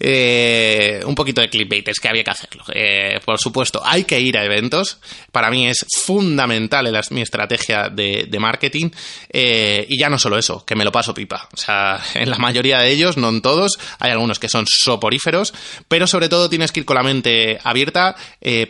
Eh, 0.00 1.00
un 1.06 1.16
poquito 1.16 1.40
de 1.40 1.50
clickbait, 1.50 1.88
es 1.88 1.98
que 1.98 2.08
había 2.08 2.22
que 2.22 2.30
hacerlo. 2.30 2.62
Eh, 2.72 3.18
por 3.24 3.40
supuesto, 3.40 3.82
hay 3.84 4.04
que 4.04 4.20
ir 4.20 4.38
a 4.38 4.44
eventos. 4.44 5.00
Para 5.32 5.50
mí 5.50 5.66
es 5.66 5.84
fundamental 6.04 6.86
en 6.86 6.94
mi 7.10 7.22
estrategia 7.22 7.88
de, 7.88 8.28
marketing. 8.38 8.90
Eh, 9.28 9.84
y 9.88 9.98
ya 9.98 10.08
no 10.08 10.16
solo 10.16 10.38
eso, 10.38 10.64
que 10.64 10.76
me 10.76 10.84
lo 10.84 10.92
paso 10.92 11.12
pipa. 11.12 11.48
O 11.52 11.56
sea, 11.56 12.00
en 12.14 12.30
la 12.30 12.38
mayoría 12.38 12.78
de 12.78 12.90
ellos, 12.90 13.16
no 13.16 13.28
en 13.28 13.42
todos, 13.42 13.80
hay 13.98 14.12
algunos 14.12 14.38
que 14.38 14.48
son 14.48 14.66
soporíferos, 14.68 15.52
pero 15.88 16.06
sobre 16.06 16.28
todo 16.28 16.48
tienes 16.48 16.70
que 16.70 16.80
ir 16.80 16.86
con 16.86 16.94
la 16.94 17.02
mente 17.02 17.58
abierta 17.64 18.14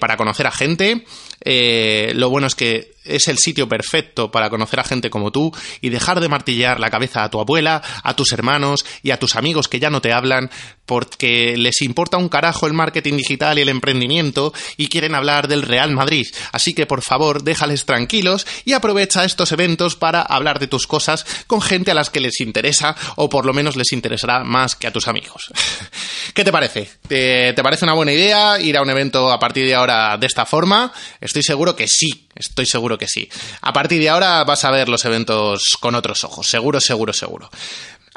para 0.01 0.17
conocer 0.17 0.47
a 0.47 0.51
gente. 0.51 1.05
Lo 1.45 2.31
bueno 2.31 2.47
es 2.47 2.55
que 2.55 2.93
es 3.05 3.29
el 3.29 3.39
sitio 3.39 3.69
perfecto 3.69 4.31
para 4.31 4.51
conocer 4.51 4.81
a 4.81 4.85
gente 4.85 5.11
como 5.11 5.33
tú 5.33 5.53
y 5.81 5.89
dejar 5.89 6.21
de 6.21 6.29
martillar 6.29 6.79
la 6.81 6.91
cabeza 6.91 7.25
a 7.25 7.31
tu 7.31 7.41
abuela, 7.41 7.83
a 8.03 8.15
tus 8.15 8.33
hermanos 8.33 8.85
y 9.03 9.11
a 9.11 9.19
tus 9.19 9.37
amigos 9.37 9.69
que 9.69 9.81
ya 9.81 9.91
no 9.91 10.01
te 10.01 10.13
hablan 10.13 10.51
porque 10.89 11.55
les 11.59 11.83
importa 11.83 12.17
un 12.17 12.31
carajo 12.31 12.67
el 12.67 12.73
marketing 12.73 13.19
digital 13.19 13.59
y 13.59 13.63
el 13.63 13.69
emprendimiento 13.69 14.55
y 14.79 14.89
quieren 14.89 15.15
hablar 15.15 15.47
del 15.47 15.63
Real 15.63 15.93
Madrid. 15.93 16.27
Así 16.51 16.73
que 16.73 16.87
por 16.87 17.03
favor, 17.03 17.45
déjales 17.45 17.85
tranquilos 17.85 18.47
y 18.65 18.73
aprovecha 18.73 19.25
estos 19.25 19.53
eventos 19.53 19.97
para 19.97 20.23
hablar 20.23 20.59
de 20.59 20.67
tus 20.67 20.87
cosas 20.87 21.27
con 21.47 21.61
gente 21.61 21.91
a 21.91 21.95
las 21.95 22.09
que 22.09 22.21
les 22.21 22.41
interesa 22.41 22.97
o 23.17 23.29
por 23.29 23.45
lo 23.45 23.53
menos 23.53 23.77
les 23.77 23.93
interesará 23.93 24.43
más 24.45 24.75
que 24.75 24.87
a 24.87 24.93
tus 24.93 25.09
amigos. 25.09 25.53
¿Qué 26.35 26.43
te 26.43 26.51
parece? 26.51 26.89
¿Te, 27.07 27.53
¿Te, 27.53 27.63
parece 27.63 27.85
una 27.85 27.95
buena 27.95 28.13
idea 28.13 28.59
ir 28.59 28.77
a 28.79 28.83
un 28.83 28.89
evento 28.89 29.31
a 29.31 29.39
partir 29.39 29.67
de 29.67 29.75
ahora 29.75 30.17
de 30.17 30.27
esta 30.27 30.47
forma? 30.47 30.91
Estoy 31.21 31.43
seguro 31.43 31.77
que 31.77 31.87
sí, 31.87 32.29
estoy 32.35 32.65
seguro 32.65 32.97
que 32.97 33.09
sí. 33.09 33.29
A 33.61 33.75
partir 33.75 34.01
de 34.01 34.09
ahora 34.09 34.43
vas 34.45 34.65
a 34.65 34.71
ver 34.71 34.89
los 34.89 35.05
eventos 35.05 35.77
con 35.81 35.95
otros 35.95 36.25
ojos, 36.25 36.47
seguro, 36.47 36.81
seguro, 36.81 37.13
seguro. 37.13 37.51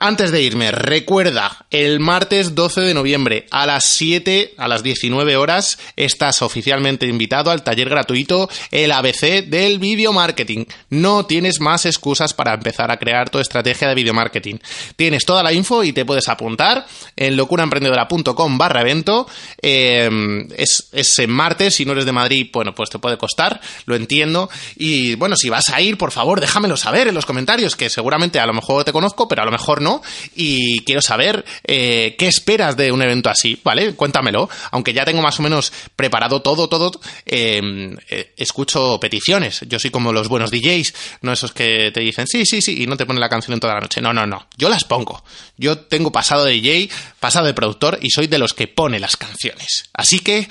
Antes 0.03 0.31
de 0.31 0.41
irme, 0.41 0.71
recuerda, 0.71 1.67
el 1.69 1.99
martes 1.99 2.55
12 2.55 2.81
de 2.81 2.95
noviembre 2.95 3.45
a 3.51 3.67
las 3.67 3.85
7, 3.85 4.55
a 4.57 4.67
las 4.67 4.81
19 4.81 5.37
horas, 5.37 5.77
estás 5.95 6.41
oficialmente 6.41 7.05
invitado 7.05 7.51
al 7.51 7.61
taller 7.61 7.87
gratuito 7.87 8.49
El 8.71 8.93
ABC 8.93 9.45
del 9.45 9.77
video 9.77 10.11
marketing. 10.11 10.65
No 10.89 11.27
tienes 11.27 11.59
más 11.59 11.85
excusas 11.85 12.33
para 12.33 12.55
empezar 12.55 12.89
a 12.89 12.97
crear 12.97 13.29
tu 13.29 13.37
estrategia 13.37 13.89
de 13.89 13.93
video 13.93 14.15
marketing. 14.15 14.55
Tienes 14.95 15.23
toda 15.23 15.43
la 15.43 15.53
info 15.53 15.83
y 15.83 15.93
te 15.93 16.03
puedes 16.03 16.29
apuntar 16.29 16.87
en 17.15 17.37
locuraemprendedora.com 17.37 18.57
barra 18.57 18.81
evento. 18.81 19.27
Em, 19.61 20.47
es, 20.57 20.89
es 20.93 21.19
en 21.19 21.29
martes, 21.29 21.75
si 21.75 21.85
no 21.85 21.91
eres 21.91 22.05
de 22.05 22.11
Madrid, 22.11 22.49
bueno, 22.51 22.73
pues 22.73 22.89
te 22.89 22.97
puede 22.97 23.19
costar, 23.19 23.61
lo 23.85 23.95
entiendo. 23.95 24.49
Y 24.77 25.13
bueno, 25.13 25.35
si 25.35 25.49
vas 25.49 25.69
a 25.69 25.79
ir, 25.79 25.99
por 25.99 26.09
favor, 26.09 26.41
déjamelo 26.41 26.75
saber 26.75 27.07
en 27.07 27.13
los 27.13 27.27
comentarios, 27.27 27.75
que 27.75 27.91
seguramente 27.91 28.39
a 28.39 28.47
lo 28.47 28.53
mejor 28.53 28.83
te 28.83 28.91
conozco, 28.91 29.27
pero 29.27 29.43
a 29.43 29.45
lo 29.45 29.51
mejor 29.51 29.79
no 29.79 29.90
y 30.35 30.83
quiero 30.83 31.01
saber 31.01 31.43
eh, 31.65 32.15
qué 32.17 32.27
esperas 32.27 32.77
de 32.77 32.91
un 32.91 33.01
evento 33.01 33.29
así, 33.29 33.59
¿vale? 33.63 33.93
Cuéntamelo. 33.93 34.49
Aunque 34.71 34.93
ya 34.93 35.05
tengo 35.05 35.21
más 35.21 35.39
o 35.39 35.43
menos 35.43 35.73
preparado 35.95 36.41
todo, 36.41 36.69
todo, 36.69 36.91
em, 37.25 37.97
eh, 38.09 38.33
escucho 38.37 38.99
peticiones. 38.99 39.61
Yo 39.67 39.79
soy 39.79 39.91
como 39.91 40.13
los 40.13 40.27
buenos 40.27 40.51
DJs, 40.51 40.93
no 41.21 41.33
esos 41.33 41.51
que 41.51 41.91
te 41.93 42.01
dicen 42.01 42.27
sí, 42.27 42.45
sí, 42.45 42.61
sí, 42.61 42.83
y 42.83 42.87
no 42.87 42.97
te 42.97 43.05
ponen 43.05 43.19
la 43.19 43.29
canción 43.29 43.53
en 43.53 43.59
toda 43.59 43.73
la 43.75 43.81
noche. 43.81 44.01
No, 44.01 44.13
no, 44.13 44.25
no. 44.25 44.47
Yo 44.57 44.69
las 44.69 44.83
pongo. 44.83 45.23
Yo 45.57 45.77
tengo 45.77 46.11
pasado 46.11 46.45
de 46.45 46.53
DJ, 46.53 46.89
pasado 47.19 47.45
de 47.45 47.53
productor 47.53 47.99
y 48.01 48.09
soy 48.09 48.27
de 48.27 48.37
los 48.37 48.53
que 48.53 48.67
pone 48.67 48.99
las 48.99 49.17
canciones. 49.17 49.89
Así 49.93 50.19
que 50.19 50.47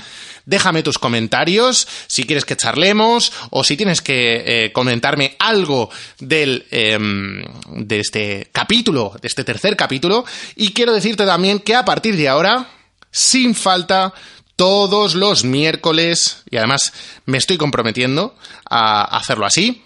déjame 0.50 0.82
tus 0.82 0.98
comentarios 0.98 1.86
si 2.08 2.24
quieres 2.24 2.44
que 2.44 2.56
charlemos 2.56 3.32
o 3.50 3.62
si 3.62 3.76
tienes 3.76 4.02
que 4.02 4.42
eh, 4.44 4.72
comentarme 4.72 5.36
algo 5.38 5.90
del, 6.18 6.66
em, 6.72 7.44
de 7.68 8.00
este 8.00 8.48
capítulo, 8.52 9.14
de 9.22 9.28
este 9.28 9.44
tercer 9.44 9.76
capítulo. 9.76 10.24
Y 10.56 10.72
quiero 10.72 10.92
decirte 10.92 11.24
también 11.24 11.60
que 11.60 11.76
a 11.76 11.84
partir 11.84 12.16
de 12.16 12.28
ahora, 12.28 12.68
sin 13.12 13.54
falta, 13.54 14.12
todos 14.56 15.14
los 15.14 15.44
miércoles, 15.44 16.42
y 16.50 16.56
además 16.56 16.92
me 17.26 17.38
estoy 17.38 17.56
comprometiendo 17.56 18.34
a 18.68 19.16
hacerlo 19.16 19.46
así, 19.46 19.84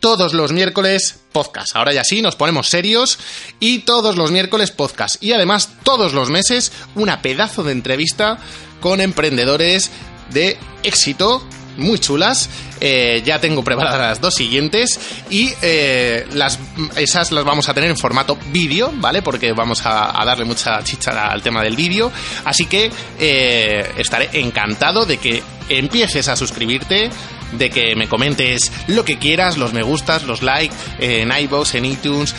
todos 0.00 0.34
los 0.34 0.52
miércoles 0.52 1.20
podcast. 1.32 1.76
Ahora 1.76 1.92
ya 1.92 2.04
sí, 2.04 2.22
nos 2.22 2.36
ponemos 2.36 2.68
serios 2.68 3.18
y 3.60 3.80
todos 3.80 4.16
los 4.16 4.30
miércoles 4.30 4.70
podcast. 4.70 5.22
Y 5.22 5.32
además 5.32 5.70
todos 5.82 6.12
los 6.12 6.30
meses 6.30 6.72
una 6.94 7.22
pedazo 7.22 7.62
de 7.62 7.72
entrevista 7.72 8.38
con 8.80 9.00
emprendedores 9.00 9.90
de 10.32 10.58
éxito 10.82 11.42
muy 11.76 11.98
chulas. 11.98 12.48
Eh, 12.80 13.22
ya 13.24 13.40
tengo 13.40 13.62
preparadas 13.62 14.00
las 14.00 14.20
dos 14.20 14.34
siguientes 14.34 14.98
y 15.28 15.52
eh, 15.60 16.26
las, 16.32 16.58
esas 16.96 17.30
las 17.30 17.44
vamos 17.44 17.68
a 17.68 17.74
tener 17.74 17.90
en 17.90 17.96
formato 17.96 18.38
vídeo, 18.50 18.90
¿vale? 18.94 19.22
Porque 19.22 19.52
vamos 19.52 19.82
a, 19.84 20.24
darle 20.24 20.44
mucha 20.44 20.82
chicha 20.82 21.28
al 21.28 21.42
tema 21.42 21.62
del 21.62 21.76
vídeo. 21.76 22.10
Así 22.44 22.66
que 22.66 22.90
eh, 23.18 23.92
estaré 23.98 24.30
encantado 24.40 25.04
de 25.04 25.18
que 25.18 25.42
empieces 25.68 26.28
a 26.28 26.36
suscribirte 26.36 27.10
de 27.52 27.70
que 27.70 27.96
me 27.96 28.08
comentes 28.08 28.72
lo 28.86 29.04
que 29.04 29.18
quieras, 29.18 29.58
los 29.58 29.72
me 29.72 29.82
gustas, 29.82 30.24
los 30.24 30.42
like 30.42 30.74
en 30.98 31.30
iVoox, 31.30 31.74
en 31.74 31.84
iTunes. 31.84 32.34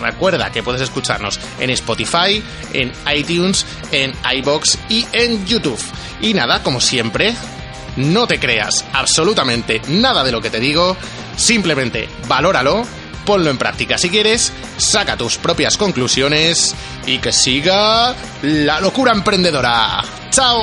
Recuerda 0.00 0.50
que 0.50 0.62
puedes 0.62 0.82
escucharnos 0.82 1.38
en 1.60 1.70
Spotify, 1.70 2.42
en 2.72 2.92
iTunes, 3.14 3.66
en 3.90 4.12
iBox 4.36 4.78
y 4.88 5.06
en 5.12 5.44
YouTube. 5.46 5.80
Y 6.20 6.34
nada, 6.34 6.62
como 6.62 6.80
siempre, 6.80 7.34
no 7.96 8.26
te 8.26 8.38
creas 8.38 8.84
absolutamente 8.92 9.82
nada 9.88 10.24
de 10.24 10.32
lo 10.32 10.40
que 10.40 10.50
te 10.50 10.60
digo, 10.60 10.96
simplemente 11.36 12.08
valóralo, 12.26 12.84
ponlo 13.24 13.50
en 13.50 13.58
práctica 13.58 13.98
si 13.98 14.10
quieres, 14.10 14.52
saca 14.76 15.16
tus 15.16 15.36
propias 15.36 15.76
conclusiones 15.76 16.74
y 17.06 17.18
que 17.18 17.32
siga 17.32 18.14
la 18.42 18.80
locura 18.80 19.12
emprendedora. 19.12 20.02
¡Chao! 20.30 20.62